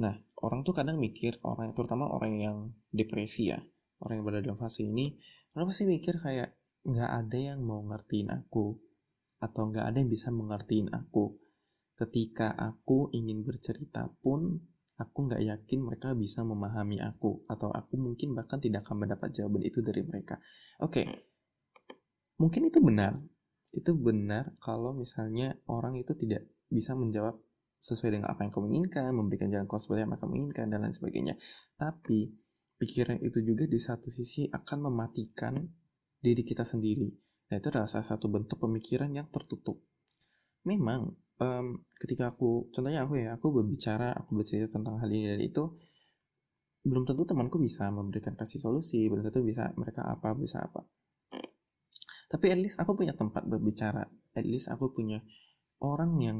Nah, 0.00 0.16
orang 0.40 0.64
tuh 0.64 0.72
kadang 0.72 0.96
mikir, 0.96 1.36
orang 1.44 1.76
terutama 1.76 2.08
orang 2.08 2.40
yang 2.40 2.56
depresi 2.88 3.52
ya, 3.52 3.60
orang 4.00 4.22
yang 4.22 4.24
berada 4.24 4.44
dalam 4.48 4.60
fase 4.60 4.88
ini, 4.88 5.20
orang 5.52 5.68
pasti 5.68 5.84
mikir 5.84 6.16
kayak, 6.22 6.56
nggak 6.88 7.10
ada 7.10 7.38
yang 7.38 7.60
mau 7.60 7.84
ngertiin 7.84 8.32
aku, 8.32 8.80
atau 9.38 9.62
nggak 9.68 9.84
ada 9.84 9.96
yang 10.00 10.10
bisa 10.10 10.32
mengertiin 10.32 10.88
aku. 10.94 11.36
Ketika 11.98 12.54
aku 12.54 13.10
ingin 13.10 13.42
bercerita 13.42 14.06
pun, 14.22 14.62
aku 14.98 15.30
nggak 15.30 15.42
yakin 15.46 15.78
mereka 15.86 16.12
bisa 16.18 16.42
memahami 16.42 16.98
aku 16.98 17.46
atau 17.46 17.70
aku 17.70 17.94
mungkin 17.94 18.34
bahkan 18.34 18.58
tidak 18.58 18.82
akan 18.82 19.06
mendapat 19.06 19.30
jawaban 19.30 19.62
itu 19.62 19.78
dari 19.78 20.02
mereka. 20.02 20.42
Oke, 20.82 21.06
okay. 21.06 21.06
mungkin 22.42 22.66
itu 22.66 22.82
benar. 22.82 23.14
Itu 23.70 23.94
benar 23.94 24.58
kalau 24.58 24.92
misalnya 24.98 25.54
orang 25.70 25.94
itu 25.94 26.18
tidak 26.18 26.50
bisa 26.66 26.98
menjawab 26.98 27.38
sesuai 27.78 28.18
dengan 28.18 28.28
apa 28.34 28.42
yang 28.42 28.52
kamu 28.52 28.66
inginkan, 28.74 29.14
memberikan 29.14 29.48
jalan 29.54 29.70
keluar 29.70 29.82
seperti 29.86 30.02
yang 30.02 30.18
kamu 30.18 30.34
inginkan 30.34 30.66
dan 30.66 30.82
lain 30.82 30.94
sebagainya. 30.94 31.34
Tapi 31.78 32.34
pikiran 32.78 33.22
itu 33.22 33.38
juga 33.42 33.70
di 33.70 33.78
satu 33.78 34.10
sisi 34.10 34.50
akan 34.50 34.90
mematikan 34.90 35.54
diri 36.18 36.42
kita 36.42 36.66
sendiri. 36.66 37.06
Nah 37.48 37.56
itu 37.56 37.66
adalah 37.70 37.86
salah 37.86 38.18
satu 38.18 38.26
bentuk 38.26 38.58
pemikiran 38.58 39.14
yang 39.14 39.30
tertutup. 39.30 39.78
Memang 40.66 41.14
um, 41.38 41.82
ketika 41.98 42.34
aku 42.34 42.70
contohnya 42.74 43.06
aku 43.06 43.18
ya 43.18 43.34
aku 43.34 43.50
berbicara 43.50 44.14
aku 44.14 44.38
bercerita 44.38 44.74
tentang 44.74 44.98
hal 45.02 45.10
ini 45.10 45.34
dan 45.34 45.40
itu 45.42 45.64
belum 46.86 47.04
tentu 47.04 47.26
temanku 47.26 47.58
bisa 47.58 47.90
memberikan 47.90 48.38
kasih 48.38 48.62
solusi 48.62 49.06
belum 49.10 49.26
tentu 49.26 49.42
bisa 49.42 49.70
mereka 49.74 50.06
apa 50.06 50.34
bisa 50.38 50.62
apa. 50.62 50.86
Tapi 52.28 52.46
at 52.52 52.60
least 52.60 52.76
aku 52.76 52.92
punya 52.92 53.16
tempat 53.16 53.48
berbicara 53.48 54.04
at 54.36 54.46
least 54.46 54.68
aku 54.68 54.92
punya 54.92 55.24
orang 55.80 56.18
yang 56.20 56.38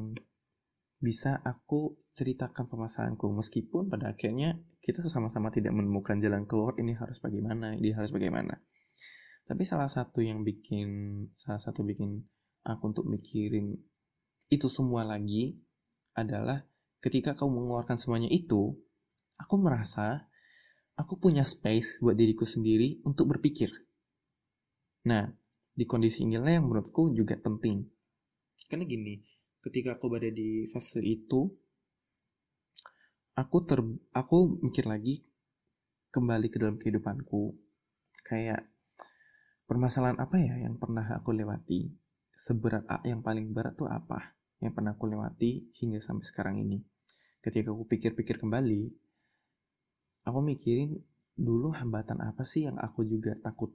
bisa 0.99 1.39
aku 1.47 1.95
ceritakan 2.11 2.67
permasalahanku. 2.67 3.31
Meskipun 3.31 3.87
pada 3.87 4.13
akhirnya 4.13 4.59
kita 4.83 5.07
sama-sama 5.07 5.55
tidak 5.55 5.75
menemukan 5.75 6.19
jalan 6.19 6.45
keluar 6.45 6.75
ini 6.83 6.95
harus 6.99 7.23
bagaimana 7.23 7.75
ini 7.75 7.95
harus 7.95 8.11
bagaimana. 8.11 8.59
Tapi 9.49 9.63
salah 9.65 9.89
satu 9.89 10.21
yang 10.21 10.45
bikin 10.45 10.89
salah 11.33 11.63
satu 11.63 11.81
bikin 11.87 12.21
aku 12.67 12.93
untuk 12.93 13.09
mikirin 13.09 13.73
itu 14.49 14.67
semua 14.67 15.05
lagi 15.05 15.57
adalah 16.17 16.65
ketika 17.05 17.37
kamu 17.37 17.63
mengeluarkan 17.63 18.01
semuanya 18.01 18.33
itu, 18.33 18.75
aku 19.39 19.55
merasa 19.61 20.27
aku 20.99 21.21
punya 21.21 21.47
space 21.47 22.03
buat 22.03 22.19
diriku 22.19 22.43
sendiri 22.43 22.99
untuk 23.07 23.37
berpikir. 23.37 23.71
Nah, 25.07 25.31
di 25.79 25.87
kondisi 25.87 26.27
inilah 26.27 26.59
yang 26.59 26.67
menurutku 26.67 27.15
juga 27.15 27.39
penting. 27.39 27.87
Karena 28.67 28.85
gini, 28.85 29.23
ketika 29.63 29.95
aku 29.95 30.11
berada 30.11 30.29
di 30.33 30.67
fase 30.67 30.99
itu, 31.05 31.47
aku 33.39 33.57
ter 33.63 33.79
aku 34.11 34.59
mikir 34.59 34.91
lagi 34.91 35.23
kembali 36.11 36.51
ke 36.51 36.57
dalam 36.59 36.77
kehidupanku. 36.83 37.55
Kayak 38.27 38.67
permasalahan 39.71 40.19
apa 40.19 40.37
ya 40.37 40.67
yang 40.67 40.77
pernah 40.77 41.07
aku 41.15 41.31
lewati? 41.31 41.89
Seberat 42.35 42.87
yang 43.07 43.23
paling 43.23 43.55
berat 43.55 43.79
tuh 43.79 43.87
apa? 43.87 44.38
Yang 44.59 44.75
pernah 44.75 44.99
aku 44.99 45.07
lewati 45.07 45.71
hingga 45.79 46.03
sampai 46.03 46.27
sekarang 46.27 46.59
ini. 46.59 46.83
Ketika 47.39 47.71
aku 47.71 47.87
pikir-pikir 47.87 48.43
kembali, 48.43 48.91
aku 50.27 50.39
mikirin 50.43 50.99
dulu 51.39 51.71
hambatan 51.71 52.19
apa 52.27 52.43
sih 52.43 52.67
yang 52.67 52.83
aku 52.83 53.07
juga 53.07 53.39
takut 53.39 53.71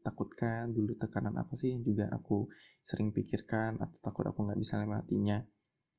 takutkan 0.00 0.72
dulu 0.72 0.96
tekanan 0.96 1.36
apa 1.36 1.52
sih 1.52 1.76
yang 1.76 1.84
juga 1.84 2.08
aku 2.08 2.48
sering 2.80 3.12
pikirkan 3.12 3.76
atau 3.76 4.00
takut 4.00 4.24
aku 4.24 4.48
nggak 4.48 4.56
bisa 4.56 4.80
lewatinya 4.80 5.44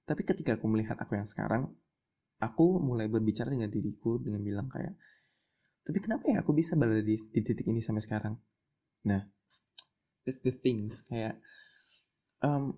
tapi 0.09 0.25
ketika 0.25 0.57
aku 0.57 0.65
melihat 0.65 0.97
aku 0.97 1.13
yang 1.13 1.29
sekarang 1.29 1.69
aku 2.41 2.81
mulai 2.81 3.05
berbicara 3.05 3.53
dengan 3.53 3.69
diriku 3.69 4.17
dengan 4.17 4.41
bilang 4.41 4.65
kayak 4.73 4.97
tapi 5.85 6.01
kenapa 6.01 6.33
ya 6.33 6.41
aku 6.41 6.49
bisa 6.57 6.73
berada 6.73 7.05
di, 7.05 7.13
di 7.13 7.39
titik 7.45 7.69
ini 7.69 7.77
sampai 7.77 8.01
sekarang 8.01 8.33
nah 9.05 9.21
that's 10.25 10.41
the 10.41 10.49
things 10.49 11.05
kayak 11.05 11.37
um, 12.41 12.73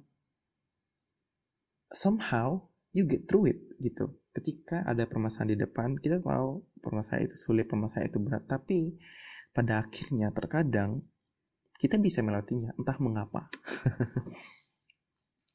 somehow 1.96 2.60
you 2.92 3.08
get 3.08 3.32
through 3.32 3.48
it 3.48 3.60
gitu. 3.80 4.12
Ketika 4.36 4.84
ada 4.84 5.08
permasalahan 5.08 5.56
di 5.56 5.58
depan, 5.64 5.96
kita 5.96 6.20
tahu 6.20 6.60
permasalahan 6.84 7.32
itu 7.32 7.40
sulit, 7.40 7.72
permasalahan 7.72 8.12
itu 8.12 8.20
berat, 8.20 8.44
tapi 8.44 9.00
pada 9.56 9.80
akhirnya 9.80 10.36
terkadang 10.36 11.00
kita 11.80 11.96
bisa 11.96 12.20
melewatinya, 12.20 12.76
entah 12.76 13.00
mengapa. 13.00 13.48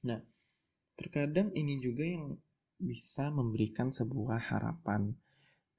nah, 0.09 0.21
terkadang 0.97 1.53
ini 1.53 1.81
juga 1.81 2.09
yang 2.09 2.41
bisa 2.81 3.29
memberikan 3.29 3.93
sebuah 3.93 4.41
harapan, 4.41 5.13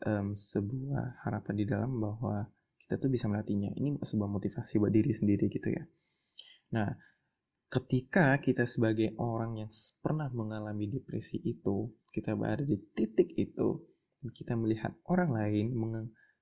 um, 0.05 0.37
sebuah 0.37 1.25
harapan 1.25 1.53
di 1.57 1.65
dalam 1.65 1.97
bahwa 1.97 2.45
kita 2.85 3.01
tuh 3.01 3.09
bisa 3.09 3.25
melewatinya. 3.25 3.73
Ini 3.73 3.97
sebuah 4.01 4.29
motivasi 4.29 4.77
buat 4.77 4.93
diri 4.93 5.13
sendiri 5.13 5.49
gitu 5.49 5.73
ya. 5.73 5.83
Nah, 6.77 6.89
ketika 7.71 8.35
kita 8.43 8.67
sebagai 8.67 9.15
orang 9.15 9.63
yang 9.63 9.71
pernah 10.03 10.27
mengalami 10.27 10.91
depresi 10.91 11.39
itu, 11.39 11.87
kita 12.11 12.35
berada 12.35 12.67
di 12.67 12.75
titik 12.91 13.31
itu, 13.39 13.79
dan 14.19 14.29
kita 14.35 14.59
melihat 14.59 14.91
orang 15.07 15.31
lain 15.31 15.71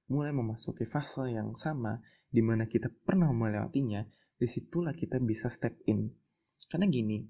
mulai 0.10 0.34
memasuki 0.34 0.90
fase 0.90 1.30
yang 1.30 1.54
sama 1.54 2.02
di 2.34 2.42
mana 2.42 2.66
kita 2.66 2.90
pernah 3.06 3.30
melewatinya, 3.30 4.02
di 4.42 4.50
situlah 4.50 4.98
kita 4.98 5.22
bisa 5.22 5.54
step 5.54 5.78
in. 5.86 6.10
Karena 6.66 6.90
gini, 6.90 7.22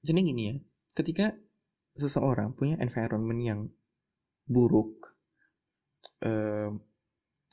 jadi 0.00 0.20
gini 0.24 0.42
ya, 0.48 0.54
ketika 0.96 1.36
seseorang 1.92 2.56
punya 2.56 2.80
environment 2.80 3.40
yang 3.44 3.60
buruk, 4.48 5.12
eh, 6.24 6.72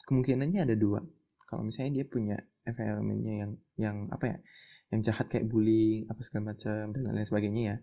kemungkinannya 0.07 0.71
ada 0.71 0.75
dua. 0.79 1.03
Kalau 1.47 1.67
misalnya 1.67 1.99
dia 1.99 2.05
punya 2.07 2.39
environmentnya 2.67 3.33
yang 3.45 3.51
yang 3.77 3.97
apa 4.13 4.25
ya, 4.25 4.37
yang 4.93 5.01
jahat 5.01 5.27
kayak 5.31 5.49
bullying, 5.49 6.05
apa 6.11 6.21
segala 6.21 6.53
macam 6.53 6.93
dan 6.93 7.01
lain-lain 7.01 7.27
sebagainya 7.27 7.63
ya, 7.63 7.77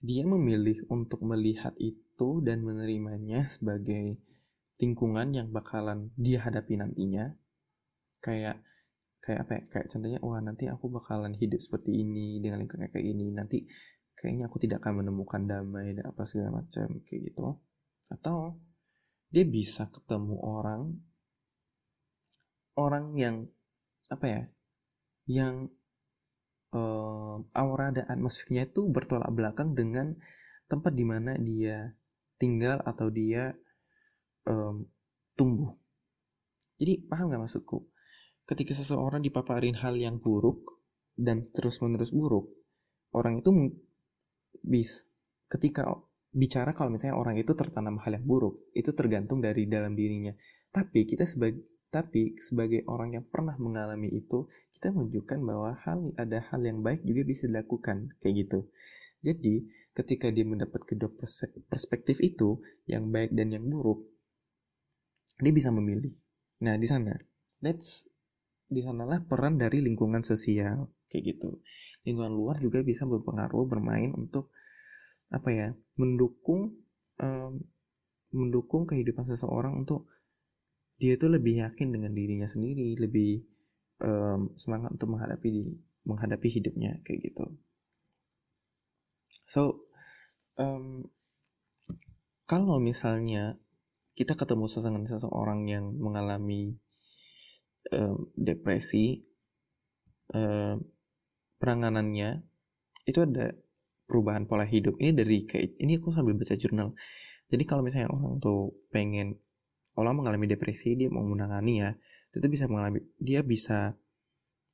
dia 0.00 0.22
memilih 0.24 0.88
untuk 0.88 1.20
melihat 1.20 1.76
itu 1.76 2.40
dan 2.40 2.64
menerimanya 2.64 3.44
sebagai 3.44 4.16
lingkungan 4.80 5.36
yang 5.36 5.48
bakalan 5.52 6.08
dia 6.16 6.40
hadapi 6.40 6.80
nantinya. 6.80 7.36
Kayak 8.20 8.64
kayak 9.20 9.40
apa 9.44 9.52
ya 9.52 9.62
kayak 9.68 9.86
contohnya 9.92 10.18
wah 10.24 10.40
nanti 10.40 10.64
aku 10.72 10.88
bakalan 10.88 11.36
hidup 11.36 11.60
seperti 11.60 12.00
ini 12.00 12.40
dengan 12.40 12.64
lingkungan 12.64 12.88
kayak 12.88 13.04
ini 13.04 13.28
nanti 13.36 13.68
kayaknya 14.16 14.48
aku 14.48 14.56
tidak 14.60 14.80
akan 14.80 15.04
menemukan 15.04 15.44
damai 15.44 15.92
dan 15.92 16.08
apa 16.08 16.24
segala 16.24 16.64
macam 16.64 16.88
kayak 17.04 17.20
gitu. 17.32 17.60
Atau 18.08 18.56
dia 19.28 19.44
bisa 19.44 19.86
ketemu 19.92 20.40
orang 20.40 20.96
orang 22.80 23.12
yang 23.20 23.36
apa 24.10 24.26
ya 24.26 24.42
yang 25.30 25.70
uh, 26.74 27.36
aura 27.54 27.94
dan 27.94 28.10
atmosfernya 28.10 28.70
itu 28.70 28.86
bertolak 28.90 29.30
belakang 29.30 29.78
dengan 29.78 30.18
tempat 30.66 30.92
di 30.94 31.04
mana 31.06 31.38
dia 31.38 31.94
tinggal 32.38 32.82
atau 32.82 33.10
dia 33.10 33.54
um, 34.46 34.86
tumbuh. 35.38 35.74
Jadi 36.80 37.06
paham 37.06 37.28
nggak 37.28 37.42
maksudku? 37.44 37.86
Ketika 38.48 38.72
seseorang 38.74 39.22
dipaparin 39.22 39.76
hal 39.78 39.94
yang 39.94 40.18
buruk 40.18 40.82
dan 41.14 41.46
terus-menerus 41.52 42.10
buruk, 42.10 42.50
orang 43.12 43.44
itu 43.44 43.50
bis 44.64 45.12
ketika 45.50 45.86
bicara 46.30 46.70
kalau 46.74 46.94
misalnya 46.94 47.18
orang 47.18 47.36
itu 47.38 47.52
tertanam 47.54 47.98
hal 48.00 48.16
yang 48.16 48.26
buruk, 48.26 48.70
itu 48.72 48.90
tergantung 48.96 49.42
dari 49.44 49.66
dalam 49.66 49.94
dirinya. 49.94 50.32
Tapi 50.70 51.04
kita 51.04 51.26
sebagai 51.26 51.62
tapi 51.90 52.38
sebagai 52.38 52.86
orang 52.86 53.18
yang 53.18 53.26
pernah 53.26 53.58
mengalami 53.58 54.06
itu, 54.14 54.46
kita 54.70 54.94
menunjukkan 54.94 55.38
bahwa 55.42 55.74
hal 55.82 56.14
ada 56.14 56.38
hal 56.46 56.62
yang 56.62 56.86
baik 56.86 57.02
juga 57.02 57.26
bisa 57.26 57.50
dilakukan 57.50 58.14
kayak 58.22 58.46
gitu. 58.46 58.70
Jadi, 59.26 59.66
ketika 59.92 60.30
dia 60.30 60.46
mendapat 60.46 60.86
kedua 60.86 61.10
perspektif 61.66 62.22
itu, 62.22 62.62
yang 62.86 63.10
baik 63.10 63.34
dan 63.34 63.50
yang 63.50 63.66
buruk, 63.66 64.06
dia 65.42 65.50
bisa 65.50 65.74
memilih. 65.74 66.14
Nah, 66.62 66.78
di 66.78 66.86
sana, 66.86 67.18
that's 67.58 68.06
di 68.70 68.78
sanalah 68.78 69.26
peran 69.26 69.58
dari 69.58 69.82
lingkungan 69.82 70.22
sosial 70.22 70.94
kayak 71.10 71.34
gitu. 71.34 71.58
Lingkungan 72.06 72.30
luar 72.30 72.56
juga 72.62 72.86
bisa 72.86 73.02
berpengaruh 73.02 73.66
bermain 73.66 74.14
untuk 74.14 74.54
apa 75.34 75.50
ya, 75.50 75.68
mendukung 75.98 76.78
um, 77.18 77.52
mendukung 78.30 78.86
kehidupan 78.86 79.26
seseorang 79.26 79.82
untuk 79.82 80.06
dia 81.00 81.16
itu 81.16 81.26
lebih 81.32 81.64
yakin 81.64 81.96
dengan 81.96 82.12
dirinya 82.12 82.44
sendiri, 82.44 82.92
lebih 83.00 83.40
um, 84.04 84.52
semangat 84.60 84.92
untuk 85.00 85.16
menghadapi 85.16 85.48
di, 85.48 85.64
menghadapi 86.04 86.48
hidupnya 86.52 87.00
kayak 87.08 87.32
gitu. 87.32 87.56
So, 89.48 89.88
um, 90.60 91.08
kalau 92.44 92.76
misalnya 92.76 93.56
kita 94.12 94.36
ketemu 94.36 94.68
dengan 94.68 95.08
seseorang 95.08 95.64
yang 95.72 95.96
mengalami 95.96 96.76
um, 97.96 98.28
depresi, 98.36 99.24
um, 100.36 100.84
penanganannya 101.56 102.44
itu 103.08 103.24
ada 103.24 103.56
perubahan 104.04 104.44
pola 104.44 104.68
hidup. 104.68 105.00
Ini 105.00 105.16
dari 105.16 105.48
kayak 105.48 105.80
ini 105.80 105.96
aku 105.96 106.12
sambil 106.12 106.36
baca 106.36 106.60
jurnal. 106.60 106.92
Jadi 107.48 107.64
kalau 107.64 107.80
misalnya 107.80 108.12
orang 108.12 108.36
tuh 108.38 108.76
pengen 108.92 109.40
orang 109.98 110.22
mengalami 110.22 110.46
depresi 110.50 110.94
dia 110.94 111.08
mau 111.10 111.24
menangani 111.24 111.74
ya 111.82 111.90
itu 112.30 112.46
bisa 112.46 112.70
mengalami 112.70 113.02
dia 113.18 113.42
bisa 113.42 113.98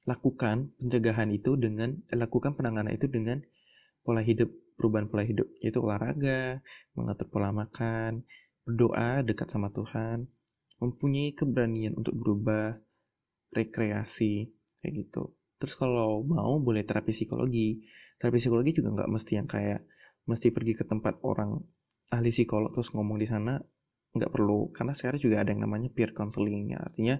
lakukan 0.07 0.71
pencegahan 0.79 1.33
itu 1.33 1.57
dengan 1.59 1.99
lakukan 2.13 2.55
penanganan 2.55 2.95
itu 2.95 3.09
dengan 3.09 3.43
pola 4.07 4.23
hidup 4.23 4.53
perubahan 4.77 5.09
pola 5.09 5.25
hidup 5.25 5.49
yaitu 5.59 5.81
olahraga 5.83 6.61
mengatur 6.95 7.27
pola 7.33 7.51
makan 7.51 8.23
berdoa 8.69 9.25
dekat 9.25 9.49
sama 9.51 9.73
Tuhan 9.73 10.29
mempunyai 10.79 11.33
keberanian 11.33 11.97
untuk 11.97 12.13
berubah 12.15 12.77
rekreasi 13.55 14.53
kayak 14.85 14.93
gitu. 15.09 15.33
Terus 15.57 15.75
kalau 15.81 16.21
mau 16.21 16.61
boleh 16.61 16.85
terapi 16.85 17.11
psikologi 17.11 17.81
terapi 18.21 18.37
psikologi 18.37 18.77
juga 18.77 18.93
nggak 19.01 19.11
mesti 19.11 19.33
yang 19.41 19.49
kayak 19.49 19.81
mesti 20.29 20.53
pergi 20.53 20.77
ke 20.77 20.85
tempat 20.85 21.23
orang 21.25 21.57
ahli 22.13 22.31
psikolog 22.31 22.71
terus 22.75 22.93
ngomong 22.93 23.17
di 23.17 23.27
sana 23.27 23.57
nggak 24.17 24.33
perlu 24.33 24.73
karena 24.73 24.97
sekarang 24.97 25.21
juga 25.21 25.45
ada 25.45 25.53
yang 25.53 25.63
namanya 25.65 25.93
peer 25.93 26.17
counseling 26.17 26.73
ya 26.73 26.81
artinya 26.81 27.17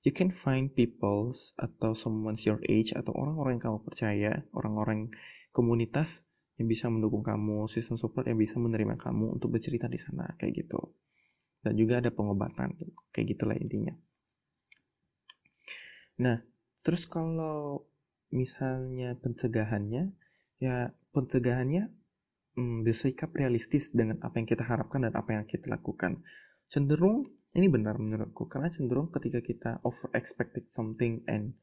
you 0.00 0.12
can 0.16 0.32
find 0.32 0.72
people 0.72 1.28
atau 1.60 1.92
someone's 1.92 2.48
your 2.48 2.60
age 2.64 2.96
atau 2.96 3.12
orang-orang 3.12 3.60
yang 3.60 3.64
kamu 3.68 3.78
percaya 3.84 4.32
orang-orang 4.56 5.12
komunitas 5.52 6.24
yang 6.56 6.68
bisa 6.68 6.88
mendukung 6.92 7.24
kamu 7.24 7.68
sistem 7.68 7.96
support 7.96 8.28
yang 8.28 8.36
bisa 8.36 8.60
menerima 8.60 8.96
kamu 9.00 9.40
untuk 9.40 9.56
bercerita 9.56 9.88
di 9.88 9.96
sana 9.96 10.28
kayak 10.36 10.64
gitu. 10.64 10.92
Dan 11.60 11.76
juga 11.76 12.04
ada 12.04 12.12
pengobatan 12.12 12.76
kayak 13.12 13.26
gitulah 13.36 13.56
intinya. 13.56 13.96
Nah 16.20 16.40
terus 16.80 17.04
kalau 17.08 17.88
misalnya 18.32 19.16
pencegahannya 19.20 20.16
ya 20.60 20.92
pencegahannya 21.12 21.92
hmm, 22.60 22.84
bersikap 22.84 23.32
realistis 23.32 23.88
dengan 23.96 24.20
apa 24.20 24.36
yang 24.36 24.44
kita 24.44 24.68
harapkan 24.68 25.08
dan 25.08 25.16
apa 25.16 25.32
yang 25.32 25.48
kita 25.48 25.72
lakukan. 25.72 26.20
Cenderung 26.68 27.24
ini 27.56 27.66
benar 27.66 27.96
menurutku 27.96 28.46
karena 28.46 28.68
cenderung 28.68 29.08
ketika 29.08 29.40
kita 29.40 29.70
over 29.82 30.12
expected 30.12 30.68
something 30.68 31.24
and 31.26 31.56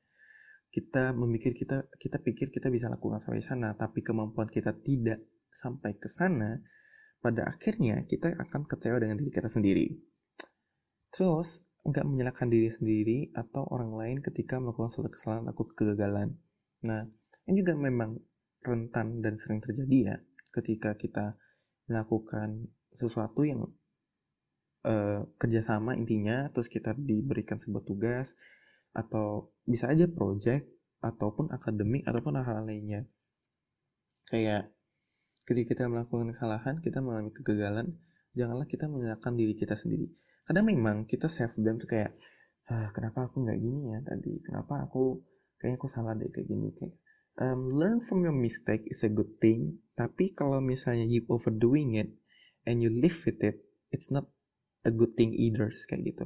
kita 0.73 1.15
memikir 1.15 1.55
kita 1.55 1.87
kita 1.95 2.19
pikir 2.19 2.51
kita 2.51 2.67
bisa 2.67 2.91
lakukan 2.91 3.23
sampai 3.23 3.39
sana 3.39 3.71
tapi 3.77 4.03
kemampuan 4.03 4.51
kita 4.51 4.75
tidak 4.83 5.23
sampai 5.47 5.95
ke 5.95 6.11
sana 6.11 6.59
pada 7.23 7.47
akhirnya 7.47 8.03
kita 8.03 8.35
akan 8.35 8.67
kecewa 8.67 8.99
dengan 8.99 9.21
diri 9.21 9.31
kita 9.31 9.47
sendiri. 9.47 9.87
Terus 11.13 11.63
nggak 11.87 12.03
menyalahkan 12.03 12.51
diri 12.51 12.67
sendiri 12.67 13.31
atau 13.31 13.63
orang 13.71 13.95
lain 13.95 14.17
ketika 14.19 14.59
melakukan 14.59 14.91
suatu 14.91 15.07
kesalahan 15.07 15.47
atau 15.47 15.63
kegagalan. 15.71 16.35
Nah 16.83 17.07
ini 17.47 17.63
juga 17.63 17.79
memang 17.79 18.19
rentan 18.59 19.23
dan 19.23 19.39
sering 19.39 19.63
terjadi 19.63 19.97
ya 20.03 20.17
ketika 20.53 20.95
kita 20.95 21.35
melakukan 21.87 22.67
sesuatu 22.95 23.47
yang 23.47 23.67
uh, 24.83 25.23
kerjasama 25.37 25.95
intinya 25.95 26.49
terus 26.51 26.67
kita 26.67 26.95
diberikan 26.97 27.59
sebuah 27.59 27.83
tugas 27.85 28.35
atau 28.91 29.53
bisa 29.63 29.87
aja 29.91 30.09
project 30.09 30.65
ataupun 31.03 31.53
akademik 31.53 32.03
ataupun 32.09 32.41
hal, 32.41 32.45
-hal 32.45 32.65
lainnya. 32.65 33.05
Kayak 34.27 34.73
ketika 35.47 35.77
kita 35.77 35.83
melakukan 35.87 36.35
kesalahan 36.35 36.83
kita 36.83 36.99
mengalami 36.99 37.31
kegagalan 37.31 37.95
janganlah 38.35 38.67
kita 38.67 38.85
menyalahkan 38.91 39.33
diri 39.33 39.55
kita 39.55 39.73
sendiri. 39.73 40.11
Kadang 40.43 40.67
memang 40.67 41.07
kita 41.07 41.31
self 41.31 41.55
blame 41.55 41.79
tuh 41.79 41.89
kayak 41.89 42.11
ah, 42.67 42.91
kenapa 42.91 43.31
aku 43.31 43.43
nggak 43.47 43.59
gini 43.59 43.95
ya 43.95 43.99
tadi? 44.03 44.43
Kenapa 44.43 44.85
aku 44.85 45.23
kayaknya 45.57 45.77
aku 45.79 45.87
salah 45.87 46.13
deh 46.13 46.29
kayak 46.29 46.47
gini 46.47 46.69
kayak 46.75 46.93
um, 47.41 47.73
learn 47.73 48.01
from 48.01 48.25
your 48.25 48.35
mistake 48.35 48.85
is 48.89 49.01
a 49.05 49.11
good 49.11 49.29
thing 49.41 49.81
tapi 49.97 50.33
kalau 50.33 50.61
misalnya 50.61 51.05
you 51.05 51.25
overdoing 51.29 51.97
it 51.97 52.09
and 52.69 52.81
you 52.81 52.89
live 52.89 53.17
with 53.25 53.39
it 53.41 53.63
it's 53.89 54.11
not 54.11 54.27
a 54.87 54.91
good 54.91 55.13
thing 55.19 55.35
either 55.35 55.67
kayak 55.91 56.15
gitu. 56.15 56.25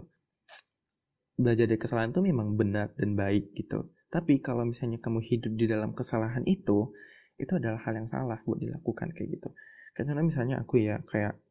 Belajar 1.41 1.65
dari 1.65 1.81
kesalahan 1.81 2.13
itu 2.13 2.21
memang 2.21 2.53
benar 2.53 2.93
dan 2.93 3.17
baik 3.17 3.57
gitu. 3.57 3.89
Tapi 4.13 4.37
kalau 4.43 4.69
misalnya 4.69 5.01
kamu 5.01 5.25
hidup 5.25 5.53
di 5.57 5.65
dalam 5.65 5.97
kesalahan 5.97 6.45
itu 6.45 6.93
itu 7.41 7.51
adalah 7.57 7.81
hal 7.81 7.97
yang 7.97 8.05
salah 8.05 8.37
buat 8.45 8.61
dilakukan 8.61 9.17
kayak 9.17 9.41
gitu. 9.41 9.49
Karena 9.97 10.21
misalnya 10.21 10.61
aku 10.61 10.77
ya 10.77 11.01
kayak 11.01 11.41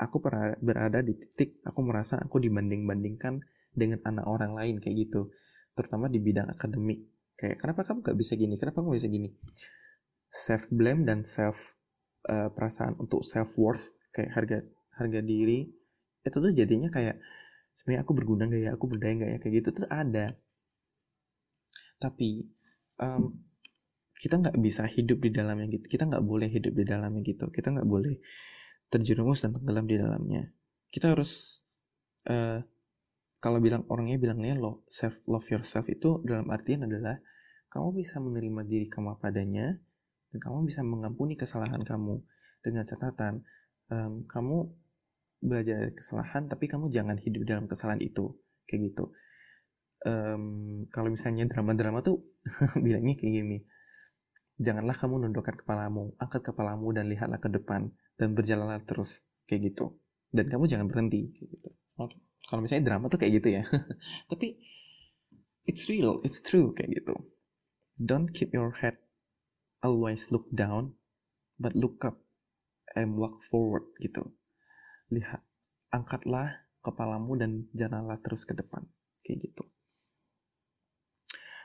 aku 0.00 0.16
pernah 0.24 0.56
berada 0.62 1.04
di 1.04 1.12
titik 1.18 1.60
aku 1.66 1.84
merasa 1.84 2.16
aku 2.16 2.40
dibanding-bandingkan 2.40 3.44
dengan 3.74 4.00
anak 4.08 4.24
orang 4.24 4.56
lain 4.56 4.80
kayak 4.80 5.10
gitu. 5.10 5.28
Terutama 5.76 6.08
di 6.08 6.22
bidang 6.22 6.48
akademik 6.48 7.04
kayak 7.38 7.56
kenapa 7.60 7.86
kamu 7.86 8.02
gak 8.06 8.18
bisa 8.18 8.32
gini? 8.38 8.54
Kenapa 8.58 8.82
kamu 8.82 8.96
bisa 8.98 9.08
gini? 9.10 9.28
Self 10.30 10.70
blame 10.70 11.06
dan 11.06 11.22
self 11.26 11.78
uh, 12.30 12.50
perasaan 12.50 12.98
untuk 12.98 13.22
self 13.22 13.54
worth 13.58 13.90
kayak 14.14 14.30
harga 14.34 14.58
harga 14.94 15.20
diri 15.20 15.66
itu 16.24 16.36
tuh 16.40 16.52
jadinya 16.54 16.88
kayak 16.88 17.20
sebenarnya 17.76 18.00
aku 18.06 18.12
berguna 18.16 18.48
gak 18.48 18.62
ya? 18.62 18.70
Aku 18.74 18.86
berdaya 18.88 19.12
gak 19.20 19.30
ya? 19.30 19.38
Kayak 19.42 19.54
gitu 19.60 19.68
tuh 19.82 19.86
ada. 19.90 20.26
Tapi 22.00 22.48
um, 23.00 23.34
kita 24.14 24.40
nggak 24.40 24.56
bisa 24.62 24.86
hidup 24.88 25.20
di 25.20 25.30
dalamnya 25.34 25.68
gitu. 25.68 25.84
Kita 25.90 26.08
nggak 26.08 26.24
boleh 26.24 26.48
hidup 26.48 26.72
di 26.72 26.84
dalamnya 26.86 27.20
gitu. 27.20 27.50
Kita 27.50 27.74
nggak 27.74 27.88
boleh 27.88 28.14
terjerumus 28.88 29.42
dan 29.44 29.52
tenggelam 29.58 29.84
di 29.84 29.96
dalamnya. 29.98 30.42
Kita 30.88 31.12
harus 31.12 31.60
uh, 32.30 32.62
kalau 33.44 33.60
bilang 33.60 33.84
orangnya 33.92 34.16
bilangnya 34.16 34.56
lo 34.56 34.88
self 34.88 35.20
love 35.28 35.44
yourself 35.52 35.84
itu 35.92 36.24
dalam 36.24 36.48
artian 36.48 36.88
adalah 36.88 37.20
kamu 37.68 38.00
bisa 38.00 38.16
menerima 38.16 38.64
diri 38.64 38.88
kamu 38.88 39.20
apa 39.20 39.28
dan 39.28 39.76
kamu 40.40 40.64
bisa 40.64 40.80
mengampuni 40.80 41.36
kesalahan 41.36 41.84
kamu 41.84 42.24
dengan 42.64 42.88
catatan 42.88 43.44
um, 43.92 44.24
kamu 44.24 44.72
belajar 45.44 45.76
dari 45.76 45.92
kesalahan 45.92 46.48
tapi 46.48 46.72
kamu 46.72 46.88
jangan 46.88 47.20
hidup 47.20 47.44
dalam 47.44 47.68
kesalahan 47.68 48.00
itu 48.00 48.32
kayak 48.64 48.88
gitu. 48.88 49.12
Um, 50.08 50.88
kalau 50.88 51.12
misalnya 51.12 51.44
drama-drama 51.44 52.00
tuh 52.00 52.24
bilangnya 52.84 53.20
kayak 53.20 53.32
gini 53.44 53.58
janganlah 54.56 54.96
kamu 54.96 55.20
nundukkan 55.28 55.60
kepalamu 55.60 56.16
angkat 56.16 56.48
kepalamu 56.48 56.96
dan 56.96 57.12
lihatlah 57.12 57.40
ke 57.40 57.52
depan 57.52 57.92
dan 58.16 58.32
berjalanlah 58.32 58.80
terus 58.88 59.20
kayak 59.44 59.68
gitu. 59.68 60.00
Dan 60.32 60.48
kamu 60.48 60.64
jangan 60.64 60.88
berhenti 60.88 61.28
kayak 61.36 61.60
gitu 61.60 61.70
kalau 62.48 62.60
misalnya 62.60 62.94
drama 62.94 63.08
tuh 63.08 63.18
kayak 63.20 63.40
gitu 63.42 63.48
ya. 63.60 63.62
Tapi 64.30 64.58
it's 65.64 65.88
real 65.88 66.20
it's 66.26 66.44
true 66.44 66.72
kayak 66.76 66.92
gitu. 67.02 67.14
Don't 68.00 68.30
keep 68.34 68.52
your 68.52 68.74
head 68.74 68.98
always 69.84 70.28
look 70.34 70.48
down 70.52 70.96
but 71.60 71.76
look 71.76 72.02
up 72.04 72.18
and 72.98 73.16
walk 73.16 73.40
forward 73.48 73.86
gitu. 74.02 74.34
Lihat 75.12 75.40
angkatlah 75.94 76.64
kepalamu 76.84 77.38
dan 77.38 77.50
jalanlah 77.72 78.18
terus 78.20 78.44
ke 78.44 78.52
depan 78.52 78.84
kayak 79.24 79.50
gitu. 79.50 79.64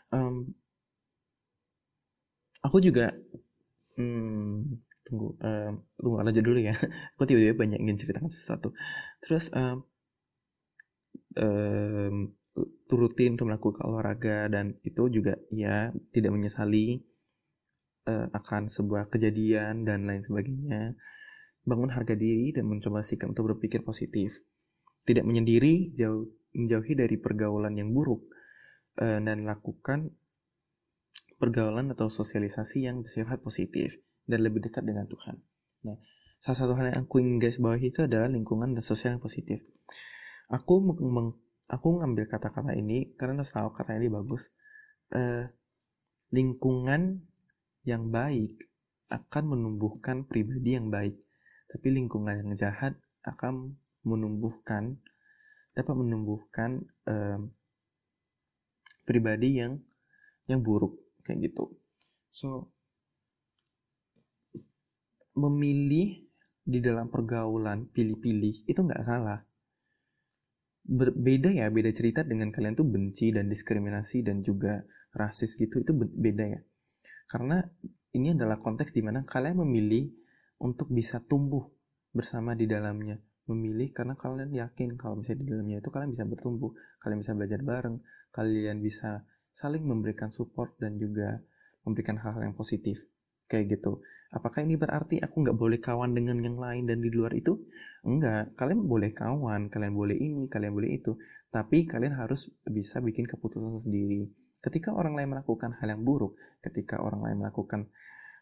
Um, 0.10 0.58
aku 2.66 2.82
juga 2.82 3.14
hmm, 3.98 4.80
tunggu 5.06 5.38
um, 5.42 5.74
tunggu 5.98 6.16
aja 6.22 6.42
dulu 6.42 6.60
ya. 6.62 6.74
Aku 7.18 7.26
tiba-tiba 7.26 7.58
banyak 7.58 7.80
ingin 7.82 7.98
ceritakan 7.98 8.32
sesuatu. 8.32 8.74
Terus 9.26 9.50
um, 9.54 9.89
um, 11.40 12.36
turutin 12.92 13.40
untuk 13.40 13.48
melakukan 13.48 13.84
olahraga 13.88 14.52
dan 14.52 14.76
itu 14.84 15.08
juga 15.08 15.40
ya 15.50 15.96
tidak 16.12 16.36
menyesali 16.36 17.00
uh, 18.10 18.28
akan 18.36 18.68
sebuah 18.68 19.08
kejadian 19.08 19.88
dan 19.88 20.04
lain 20.04 20.22
sebagainya 20.22 21.00
bangun 21.64 21.92
harga 21.94 22.16
diri 22.18 22.52
dan 22.52 22.68
mencoba 22.68 23.06
sikap 23.06 23.32
untuk 23.32 23.56
berpikir 23.56 23.86
positif 23.86 24.44
tidak 25.08 25.24
menyendiri 25.24 25.96
jauh 25.96 26.28
menjauhi 26.54 26.98
dari 26.98 27.16
pergaulan 27.22 27.78
yang 27.78 27.94
buruk 27.94 28.26
uh, 29.00 29.20
dan 29.22 29.46
lakukan 29.46 30.10
pergaulan 31.40 31.94
atau 31.96 32.12
sosialisasi 32.12 32.90
yang 32.90 33.06
bersifat 33.06 33.40
positif 33.40 33.96
dan 34.28 34.44
lebih 34.44 34.60
dekat 34.68 34.84
dengan 34.84 35.08
Tuhan. 35.08 35.40
Nah, 35.88 35.98
salah 36.38 36.58
satu 36.60 36.74
hal 36.76 36.92
yang 36.92 37.08
aku 37.08 37.24
ingin 37.24 37.40
guys 37.40 37.58
bawah 37.58 37.80
itu 37.80 38.04
adalah 38.04 38.28
lingkungan 38.28 38.76
dan 38.76 38.84
sosial 38.84 39.16
yang 39.18 39.24
positif. 39.24 39.64
Aku 40.50 40.82
meng 40.82 41.38
aku 41.70 42.02
ngambil 42.02 42.26
kata-kata 42.26 42.74
ini 42.74 43.14
karena 43.14 43.46
tahu 43.46 43.70
kata 43.70 44.02
ini 44.02 44.10
bagus. 44.10 44.50
Uh, 45.14 45.46
lingkungan 46.34 47.22
yang 47.86 48.10
baik 48.10 48.58
akan 49.10 49.44
menumbuhkan 49.58 50.26
pribadi 50.26 50.78
yang 50.78 50.94
baik, 50.94 51.18
tapi 51.70 51.88
lingkungan 51.90 52.46
yang 52.46 52.52
jahat 52.58 52.94
akan 53.26 53.78
menumbuhkan 54.06 55.02
dapat 55.74 55.96
menumbuhkan 55.98 56.82
uh, 57.10 57.42
pribadi 59.06 59.62
yang 59.62 59.82
yang 60.50 60.66
buruk 60.66 60.98
kayak 61.26 61.50
gitu. 61.50 61.78
So 62.30 62.74
memilih 65.38 66.26
di 66.66 66.80
dalam 66.82 67.10
pergaulan 67.10 67.90
pilih-pilih 67.90 68.70
itu 68.70 68.80
nggak 68.82 69.06
salah 69.06 69.49
berbeda 70.90 71.54
ya 71.54 71.70
beda 71.70 71.94
cerita 71.94 72.26
dengan 72.26 72.50
kalian 72.50 72.74
tuh 72.74 72.88
benci 72.90 73.30
dan 73.30 73.46
diskriminasi 73.46 74.26
dan 74.26 74.42
juga 74.42 74.82
rasis 75.14 75.54
gitu 75.54 75.86
itu 75.86 75.94
beda 75.94 76.46
ya. 76.50 76.60
Karena 77.30 77.62
ini 78.18 78.34
adalah 78.34 78.58
konteks 78.58 78.98
di 78.98 79.06
mana 79.06 79.22
kalian 79.22 79.62
memilih 79.62 80.10
untuk 80.66 80.90
bisa 80.90 81.22
tumbuh 81.22 81.70
bersama 82.10 82.58
di 82.58 82.66
dalamnya. 82.66 83.22
Memilih 83.50 83.94
karena 83.94 84.14
kalian 84.14 84.54
yakin 84.54 84.98
kalau 84.98 85.22
misalnya 85.22 85.42
di 85.42 85.48
dalamnya 85.50 85.78
itu 85.82 85.90
kalian 85.90 86.10
bisa 86.14 86.26
bertumbuh 86.26 86.70
kalian 87.02 87.18
bisa 87.22 87.34
belajar 87.34 87.62
bareng 87.66 87.98
kalian 88.30 88.78
bisa 88.78 89.26
saling 89.50 89.82
memberikan 89.82 90.30
support 90.30 90.78
dan 90.78 91.02
juga 91.02 91.42
memberikan 91.82 92.22
hal-hal 92.22 92.46
yang 92.50 92.58
positif 92.58 93.02
kayak 93.50 93.78
gitu. 93.78 94.06
Apakah 94.30 94.62
ini 94.62 94.78
berarti 94.78 95.18
aku 95.18 95.42
nggak 95.42 95.58
boleh 95.58 95.82
kawan 95.82 96.14
dengan 96.14 96.38
yang 96.46 96.62
lain 96.62 96.86
dan 96.86 97.02
di 97.02 97.10
luar 97.10 97.34
itu? 97.34 97.58
Enggak, 98.06 98.56
kalian 98.56 98.88
boleh 98.88 99.12
kawan, 99.12 99.68
kalian 99.68 99.94
boleh 99.96 100.16
ini, 100.16 100.48
kalian 100.48 100.72
boleh 100.72 101.00
itu. 101.00 101.20
Tapi 101.52 101.84
kalian 101.84 102.16
harus 102.16 102.48
bisa 102.64 103.04
bikin 103.04 103.28
keputusan 103.28 103.76
sendiri. 103.76 104.30
Ketika 104.60 104.96
orang 104.96 105.16
lain 105.16 105.36
melakukan 105.36 105.76
hal 105.80 105.88
yang 105.92 106.04
buruk, 106.04 106.36
ketika 106.64 107.00
orang 107.00 107.24
lain 107.24 107.38
melakukan 107.44 107.92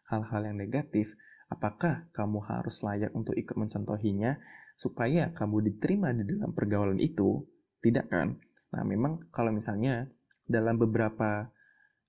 hal-hal 0.10 0.42
yang 0.46 0.58
negatif, 0.58 1.14
apakah 1.50 2.10
kamu 2.14 2.42
harus 2.46 2.82
layak 2.82 3.14
untuk 3.14 3.38
ikut 3.38 3.54
mencontohinya 3.54 4.38
supaya 4.78 5.34
kamu 5.34 5.74
diterima 5.74 6.14
di 6.14 6.26
dalam 6.26 6.54
pergaulan 6.54 6.98
itu? 7.02 7.46
Tidak 7.82 8.06
kan? 8.10 8.38
Nah, 8.74 8.84
memang 8.84 9.30
kalau 9.34 9.54
misalnya 9.54 10.10
dalam 10.46 10.78
beberapa 10.78 11.50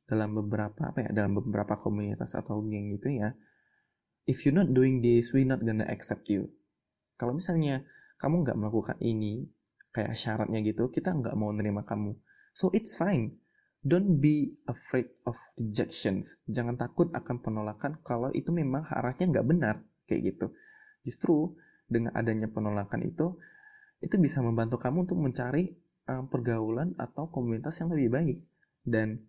dalam 0.09 0.33
beberapa 0.33 0.89
apa 0.89 1.05
ya 1.05 1.11
dalam 1.13 1.37
beberapa 1.37 1.77
komunitas 1.77 2.33
atau 2.33 2.65
geng 2.65 2.97
gitu 2.97 3.13
ya 3.13 3.37
if 4.29 4.45
you're 4.45 4.55
not 4.55 4.69
doing 4.77 5.01
this, 5.01 5.33
we 5.33 5.43
not 5.43 5.65
gonna 5.65 5.89
accept 5.89 6.29
you. 6.29 6.53
Kalau 7.19 7.35
misalnya 7.35 7.83
kamu 8.23 8.47
nggak 8.47 8.57
melakukan 8.57 8.97
ini, 9.03 9.51
kayak 9.91 10.15
syaratnya 10.15 10.63
gitu, 10.63 10.89
kita 10.89 11.11
nggak 11.11 11.35
mau 11.35 11.51
nerima 11.51 11.83
kamu. 11.83 12.15
So 12.55 12.71
it's 12.71 12.95
fine. 12.95 13.35
Don't 13.83 14.19
be 14.23 14.59
afraid 14.67 15.11
of 15.27 15.39
rejections. 15.59 16.39
Jangan 16.51 16.79
takut 16.79 17.11
akan 17.15 17.43
penolakan 17.43 17.99
kalau 18.03 18.31
itu 18.35 18.51
memang 18.55 18.87
arahnya 18.87 19.31
nggak 19.35 19.47
benar, 19.47 19.77
kayak 20.07 20.35
gitu. 20.35 20.47
Justru 21.03 21.55
dengan 21.87 22.15
adanya 22.15 22.47
penolakan 22.51 23.07
itu, 23.07 23.39
itu 23.99 24.15
bisa 24.19 24.39
membantu 24.43 24.79
kamu 24.79 25.07
untuk 25.07 25.19
mencari 25.19 25.75
um, 26.11 26.27
pergaulan 26.27 26.95
atau 26.99 27.31
komunitas 27.31 27.79
yang 27.83 27.91
lebih 27.95 28.09
baik. 28.15 28.39
Dan 28.83 29.23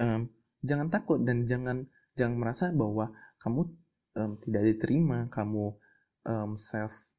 um, 0.00 0.28
jangan 0.64 0.88
takut 0.88 1.20
dan 1.24 1.44
jangan 1.48 1.88
jangan 2.16 2.36
merasa 2.36 2.70
bahwa 2.72 3.12
kamu 3.40 3.60
um, 4.16 4.32
tidak 4.44 4.62
diterima 4.76 5.28
kamu 5.32 5.76
um, 6.26 6.58
self 6.58 7.12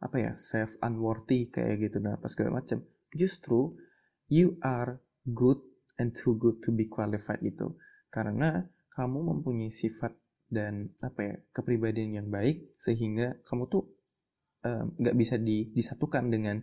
apa 0.00 0.16
ya 0.20 0.32
self 0.36 0.76
unworthy 0.84 1.48
kayak 1.48 1.88
gitu. 1.88 2.00
Dan 2.00 2.20
apa 2.20 2.26
segala 2.28 2.62
macam 2.62 2.84
justru 3.12 3.74
you 4.28 4.58
are 4.62 5.00
good 5.26 5.58
and 5.96 6.12
too 6.12 6.36
good 6.36 6.60
to 6.60 6.70
be 6.74 6.86
qualified 6.86 7.40
itu 7.40 7.72
karena 8.12 8.68
kamu 8.92 9.18
mempunyai 9.24 9.72
sifat 9.72 10.12
dan 10.46 10.94
apa 11.02 11.20
ya 11.20 11.34
kepribadian 11.50 12.14
yang 12.14 12.28
baik 12.30 12.70
sehingga 12.78 13.42
kamu 13.44 13.66
tuh 13.66 13.84
nggak 14.98 15.14
um, 15.14 15.20
bisa 15.20 15.36
di, 15.38 15.70
disatukan 15.74 16.30
dengan 16.30 16.62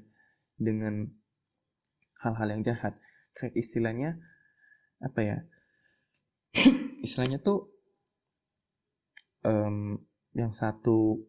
dengan 0.60 1.08
hal-hal 2.20 2.48
yang 2.58 2.64
jahat. 2.64 2.96
Kayak 3.36 3.54
istilahnya 3.60 4.10
apa 5.04 5.20
ya 5.20 5.38
istilahnya 7.06 7.44
tuh 7.44 7.70
um, 9.44 10.00
yang 10.34 10.56
satu 10.56 11.22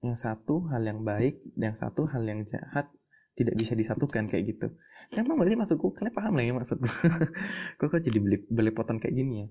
yang 0.00 0.16
satu 0.16 0.68
hal 0.72 0.80
yang 0.80 1.04
baik 1.04 1.44
yang 1.60 1.76
satu 1.76 2.08
hal 2.08 2.24
yang 2.24 2.44
jahat 2.48 2.88
tidak 3.36 3.56
bisa 3.56 3.72
disatukan 3.72 4.28
kayak 4.28 4.52
gitu. 4.52 4.68
Emang 5.16 5.40
berarti 5.40 5.56
maksudku? 5.56 5.96
Kalian 5.96 6.12
paham 6.12 6.36
lah 6.36 6.44
ya 6.44 6.52
maksudku? 6.52 6.84
Kok 7.80 7.86
kok 7.88 8.02
jadi 8.04 8.18
beli 8.20 8.44
belepotan 8.52 9.00
kayak 9.00 9.16
gini 9.16 9.34
ya? 9.40 9.46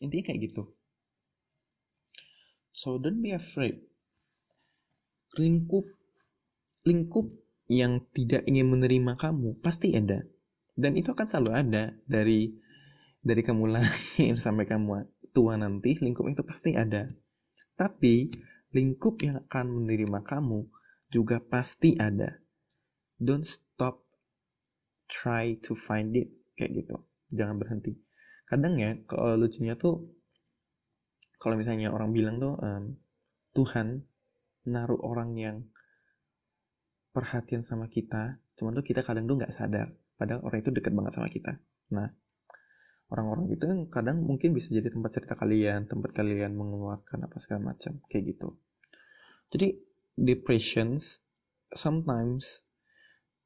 Intinya 0.00 0.24
kayak 0.32 0.40
gitu. 0.48 0.62
So 2.72 2.96
don't 2.96 3.20
be 3.20 3.36
afraid. 3.36 3.84
Lingkup 5.36 5.84
lingkup 6.88 7.26
yang 7.68 8.04
tidak 8.12 8.44
ingin 8.48 8.68
menerima 8.72 9.16
kamu 9.20 9.60
pasti 9.60 9.92
ada. 9.92 10.24
Dan 10.74 10.96
itu 10.96 11.12
akan 11.12 11.26
selalu 11.28 11.50
ada 11.52 11.84
dari 12.08 12.48
dari 13.20 13.40
kamu 13.44 13.76
lahir 13.76 14.36
sampai 14.44 14.64
kamu 14.64 15.04
tua 15.36 15.60
nanti 15.60 16.00
lingkup 16.00 16.28
itu 16.32 16.40
pasti 16.48 16.72
ada. 16.76 17.08
Tapi 17.74 18.30
lingkup 18.74 19.22
yang 19.22 19.40
akan 19.46 19.66
menerima 19.70 20.20
kamu 20.26 20.66
juga 21.08 21.38
pasti 21.38 21.94
ada. 21.94 22.42
Don't 23.16 23.46
stop 23.46 24.02
try 25.06 25.54
to 25.62 25.78
find 25.78 26.10
it 26.18 26.34
kayak 26.58 26.82
gitu. 26.82 26.98
Jangan 27.30 27.62
berhenti. 27.62 27.94
Kadang 28.44 28.74
ya 28.76 28.98
kalau 29.06 29.38
lucunya 29.38 29.78
tuh 29.78 30.10
kalau 31.38 31.54
misalnya 31.54 31.94
orang 31.94 32.10
bilang 32.10 32.36
tuh 32.42 32.58
um, 32.58 32.98
Tuhan 33.54 34.02
naruh 34.66 34.98
orang 35.06 35.36
yang 35.38 35.56
perhatian 37.14 37.62
sama 37.62 37.86
kita, 37.86 38.42
cuman 38.58 38.74
tuh 38.74 38.82
kita 38.82 39.06
kadang 39.06 39.30
tuh 39.30 39.38
nggak 39.38 39.54
sadar. 39.54 39.94
Padahal 40.18 40.42
orang 40.42 40.66
itu 40.66 40.74
dekat 40.74 40.90
banget 40.90 41.14
sama 41.14 41.30
kita. 41.30 41.62
Nah, 41.94 42.10
orang-orang 43.12 43.52
itu 43.52 43.64
yang 43.68 43.90
kadang 43.92 44.24
mungkin 44.24 44.56
bisa 44.56 44.72
jadi 44.72 44.88
tempat 44.88 45.10
cerita 45.20 45.34
kalian, 45.36 45.84
tempat 45.84 46.16
kalian 46.16 46.56
mengeluarkan 46.56 47.28
apa 47.28 47.36
segala 47.42 47.74
macam 47.74 48.00
kayak 48.08 48.36
gitu. 48.36 48.56
Jadi 49.52 49.76
depressions 50.16 51.20
sometimes 51.74 52.64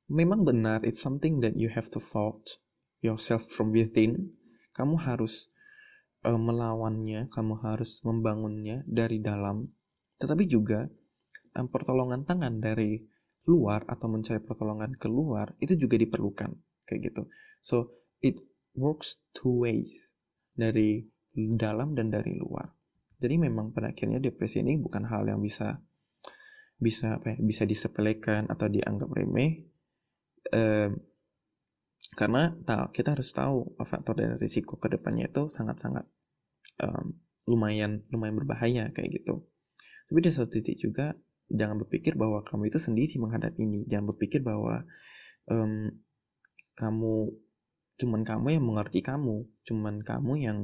memang 0.08 0.44
benar 0.44 0.84
it's 0.84 1.00
something 1.02 1.40
that 1.42 1.56
you 1.58 1.68
have 1.68 1.90
to 1.90 2.00
fight 2.00 2.58
yourself 3.02 3.44
from 3.44 3.74
within. 3.74 4.32
Kamu 4.72 4.94
harus 4.94 5.50
uh, 6.22 6.38
melawannya 6.38 7.26
kamu 7.28 7.58
harus 7.60 8.00
membangunnya 8.06 8.86
dari 8.86 9.18
dalam. 9.18 9.68
Tetapi 10.18 10.44
juga 10.46 10.86
um, 11.58 11.66
pertolongan 11.66 12.22
tangan 12.24 12.62
dari 12.62 13.02
luar 13.48 13.84
atau 13.88 14.06
mencari 14.12 14.44
pertolongan 14.44 14.92
keluar 15.00 15.56
itu 15.58 15.74
juga 15.74 15.96
diperlukan 15.96 16.50
kayak 16.84 17.00
gitu. 17.12 17.22
So 17.60 17.76
it 18.20 18.47
works 18.78 19.18
two 19.34 19.66
ways 19.66 20.14
dari 20.54 21.04
dalam 21.34 21.98
dan 21.98 22.14
dari 22.14 22.38
luar 22.38 22.70
jadi 23.18 23.34
memang 23.36 23.74
pada 23.74 23.90
akhirnya 23.90 24.22
depresi 24.22 24.62
ini 24.62 24.78
bukan 24.78 25.02
hal 25.06 25.26
yang 25.26 25.42
bisa 25.42 25.82
bisa 26.78 27.18
apa 27.18 27.34
ya, 27.34 27.38
bisa 27.42 27.66
disepelekan 27.66 28.46
atau 28.46 28.70
dianggap 28.70 29.10
remeh 29.10 29.66
eh, 30.54 30.90
karena 32.18 32.50
kita 32.94 33.14
harus 33.14 33.30
tahu 33.30 33.78
faktor 33.86 34.18
dan 34.18 34.42
risiko 34.42 34.74
ke 34.74 34.90
depannya 34.90 35.30
itu 35.30 35.46
sangat-sangat 35.46 36.02
um, 36.82 37.14
lumayan 37.46 38.02
lumayan 38.10 38.34
berbahaya 38.34 38.90
kayak 38.90 39.22
gitu. 39.22 39.46
Tapi 40.10 40.18
di 40.24 40.30
satu 40.32 40.48
titik 40.50 40.82
juga 40.82 41.14
jangan 41.46 41.78
berpikir 41.84 42.18
bahwa 42.18 42.42
kamu 42.42 42.74
itu 42.74 42.82
sendiri 42.82 43.14
menghadapi 43.22 43.60
ini. 43.60 43.86
Jangan 43.86 44.10
berpikir 44.10 44.42
bahwa 44.42 44.82
um, 45.46 45.94
kamu 46.74 47.38
cuman 47.98 48.22
kamu 48.22 48.56
yang 48.58 48.64
mengerti 48.64 49.02
kamu, 49.02 49.44
cuman 49.66 50.00
kamu 50.06 50.32
yang 50.38 50.58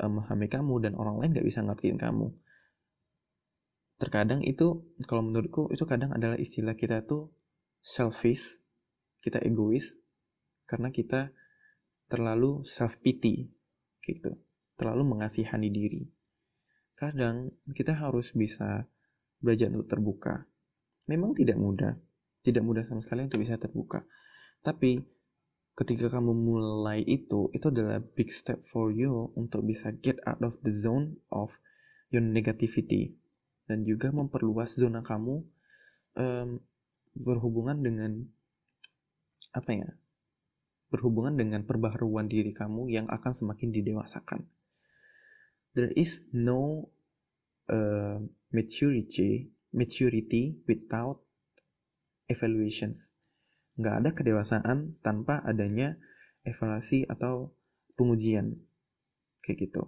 um, 0.00 0.10
memahami 0.20 0.46
kamu 0.52 0.74
dan 0.84 0.92
orang 0.94 1.16
lain 1.18 1.36
gak 1.36 1.48
bisa 1.48 1.64
ngertiin 1.64 1.96
kamu. 1.96 2.32
Terkadang 4.00 4.40
itu 4.44 4.84
kalau 5.04 5.24
menurutku 5.24 5.68
itu 5.72 5.84
kadang 5.84 6.16
adalah 6.16 6.40
istilah 6.40 6.72
kita 6.72 7.04
tuh 7.04 7.28
selfish 7.80 8.64
kita 9.20 9.40
egois 9.44 10.00
karena 10.64 10.88
kita 10.88 11.32
terlalu 12.08 12.64
self 12.64 12.96
pity 13.04 13.52
gitu. 14.00 14.40
Terlalu 14.80 15.04
mengasihani 15.16 15.68
diri. 15.68 16.08
Kadang 16.96 17.52
kita 17.76 17.92
harus 17.92 18.32
bisa 18.32 18.88
belajar 19.40 19.68
untuk 19.68 19.88
terbuka. 19.88 20.48
Memang 21.08 21.36
tidak 21.36 21.60
mudah. 21.60 21.92
Tidak 22.40 22.64
mudah 22.64 22.84
sama 22.88 23.04
sekali 23.04 23.28
untuk 23.28 23.44
bisa 23.44 23.60
terbuka. 23.60 24.00
Tapi 24.64 24.96
ketika 25.80 26.12
kamu 26.12 26.36
mulai 26.36 27.00
itu 27.08 27.48
itu 27.56 27.72
adalah 27.72 28.04
big 28.14 28.28
step 28.28 28.60
for 28.68 28.92
you 28.92 29.32
untuk 29.32 29.64
bisa 29.64 29.96
get 30.04 30.20
out 30.28 30.40
of 30.44 30.54
the 30.60 30.68
zone 30.68 31.16
of 31.32 31.56
your 32.12 32.20
negativity 32.20 33.16
dan 33.64 33.88
juga 33.88 34.12
memperluas 34.12 34.76
zona 34.76 35.00
kamu 35.00 35.40
um, 36.20 36.60
berhubungan 37.16 37.80
dengan 37.80 38.12
apa 39.56 39.70
ya 39.72 39.88
berhubungan 40.90 41.38
dengan 41.38 41.62
perbaharuan 41.62 42.26
diri 42.26 42.50
kamu 42.50 42.90
yang 42.90 43.06
akan 43.06 43.30
semakin 43.30 43.70
didewasakan. 43.70 44.42
There 45.78 45.94
is 45.94 46.26
no 46.34 46.90
uh, 47.70 48.18
maturity 48.50 49.54
maturity 49.70 50.58
without 50.66 51.22
evaluations. 52.26 53.14
Nggak 53.80 53.94
ada 54.04 54.10
kedewasaan 54.12 55.00
tanpa 55.00 55.40
adanya 55.40 55.96
evaluasi 56.44 57.08
atau 57.08 57.56
pengujian. 57.96 58.60
Kayak 59.40 59.56
gitu. 59.72 59.82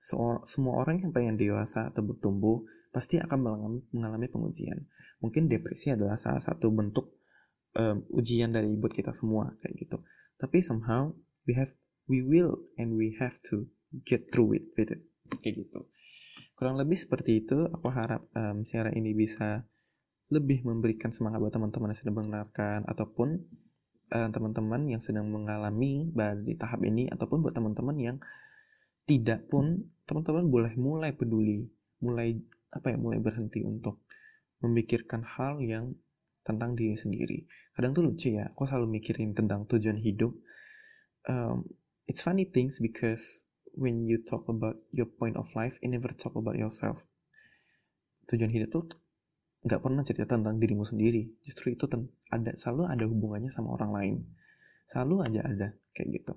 So, 0.00 0.44
semua 0.44 0.80
orang 0.80 1.00
yang 1.00 1.12
pengen 1.16 1.40
dewasa 1.40 1.88
atau 1.88 2.04
bertumbuh 2.04 2.64
pasti 2.92 3.16
akan 3.16 3.38
mengalami, 3.40 3.80
mengalami 3.96 4.28
pengujian. 4.28 4.84
Mungkin 5.24 5.48
depresi 5.48 5.92
adalah 5.92 6.16
salah 6.16 6.40
satu 6.40 6.72
bentuk 6.72 7.20
um, 7.76 8.02
ujian 8.14 8.50
dari 8.50 8.70
buat 8.74 8.90
kita 8.90 9.14
semua 9.14 9.54
kayak 9.62 9.86
gitu 9.86 9.98
tapi 10.40 10.64
somehow 10.64 11.12
we 11.46 11.54
have 11.54 11.70
we 12.10 12.24
will 12.24 12.58
and 12.80 12.96
we 12.96 13.14
have 13.20 13.36
to 13.44 13.68
get 14.08 14.32
through 14.32 14.56
it 14.56 14.64
with 14.74 14.90
it 14.90 15.02
kayak 15.44 15.66
gitu 15.66 15.86
kurang 16.58 16.80
lebih 16.80 16.98
seperti 16.98 17.44
itu 17.46 17.68
aku 17.70 17.88
harap 17.92 18.26
um, 18.34 18.66
siaran 18.66 18.96
ini 18.96 19.14
bisa 19.14 19.64
lebih 20.30 20.62
memberikan 20.62 21.10
semangat 21.10 21.42
buat 21.42 21.54
teman-teman 21.54 21.90
yang 21.90 21.98
sedang 21.98 22.16
mendengarkan 22.16 22.86
ataupun 22.86 23.28
uh, 24.14 24.28
teman-teman 24.30 24.80
yang 24.86 25.02
sedang 25.02 25.26
mengalami 25.26 26.10
di 26.46 26.54
tahap 26.54 26.80
ini 26.86 27.10
ataupun 27.10 27.42
buat 27.42 27.54
teman-teman 27.54 27.96
yang 27.98 28.16
tidak 29.10 29.50
pun 29.50 29.90
teman-teman 30.06 30.46
boleh 30.46 30.72
mulai 30.78 31.10
peduli 31.10 31.66
mulai 31.98 32.38
apa 32.70 32.94
ya 32.94 32.96
mulai 32.96 33.18
berhenti 33.18 33.66
untuk 33.66 34.06
memikirkan 34.62 35.26
hal 35.26 35.58
yang 35.60 35.96
tentang 36.44 36.76
diri 36.76 36.96
sendiri. 36.96 37.44
Kadang 37.76 37.92
tuh 37.92 38.04
lucu 38.06 38.36
ya, 38.36 38.48
aku 38.52 38.64
selalu 38.64 39.00
mikirin 39.00 39.36
tentang 39.36 39.68
tujuan 39.68 40.00
hidup. 40.00 40.32
Um, 41.28 41.68
it's 42.08 42.24
funny 42.24 42.48
things 42.48 42.80
because 42.80 43.44
when 43.76 44.08
you 44.08 44.20
talk 44.24 44.48
about 44.48 44.80
your 44.90 45.06
point 45.06 45.36
of 45.36 45.48
life, 45.52 45.76
you 45.84 45.92
never 45.92 46.08
talk 46.12 46.36
about 46.36 46.56
yourself. 46.56 47.04
Tujuan 48.32 48.52
hidup 48.52 48.70
tuh 48.72 48.86
nggak 49.60 49.80
pernah 49.80 50.02
cerita 50.04 50.36
tentang 50.36 50.56
dirimu 50.56 50.84
sendiri. 50.84 51.28
Justru 51.44 51.76
itu 51.76 51.84
ada 52.32 52.50
selalu 52.56 52.82
ada 52.88 53.04
hubungannya 53.04 53.52
sama 53.52 53.76
orang 53.76 53.92
lain. 53.92 54.16
Selalu 54.88 55.14
aja 55.26 55.40
ada 55.44 55.68
kayak 55.92 56.08
gitu. 56.20 56.34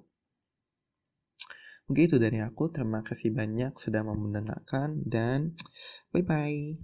Mungkin 1.88 2.03
itu 2.07 2.17
dari 2.19 2.39
aku. 2.39 2.71
Terima 2.71 3.03
kasih 3.03 3.36
banyak 3.36 3.75
sudah 3.75 4.07
mendengarkan 4.07 5.03
dan 5.03 5.55
bye 6.12 6.23
bye. 6.23 6.79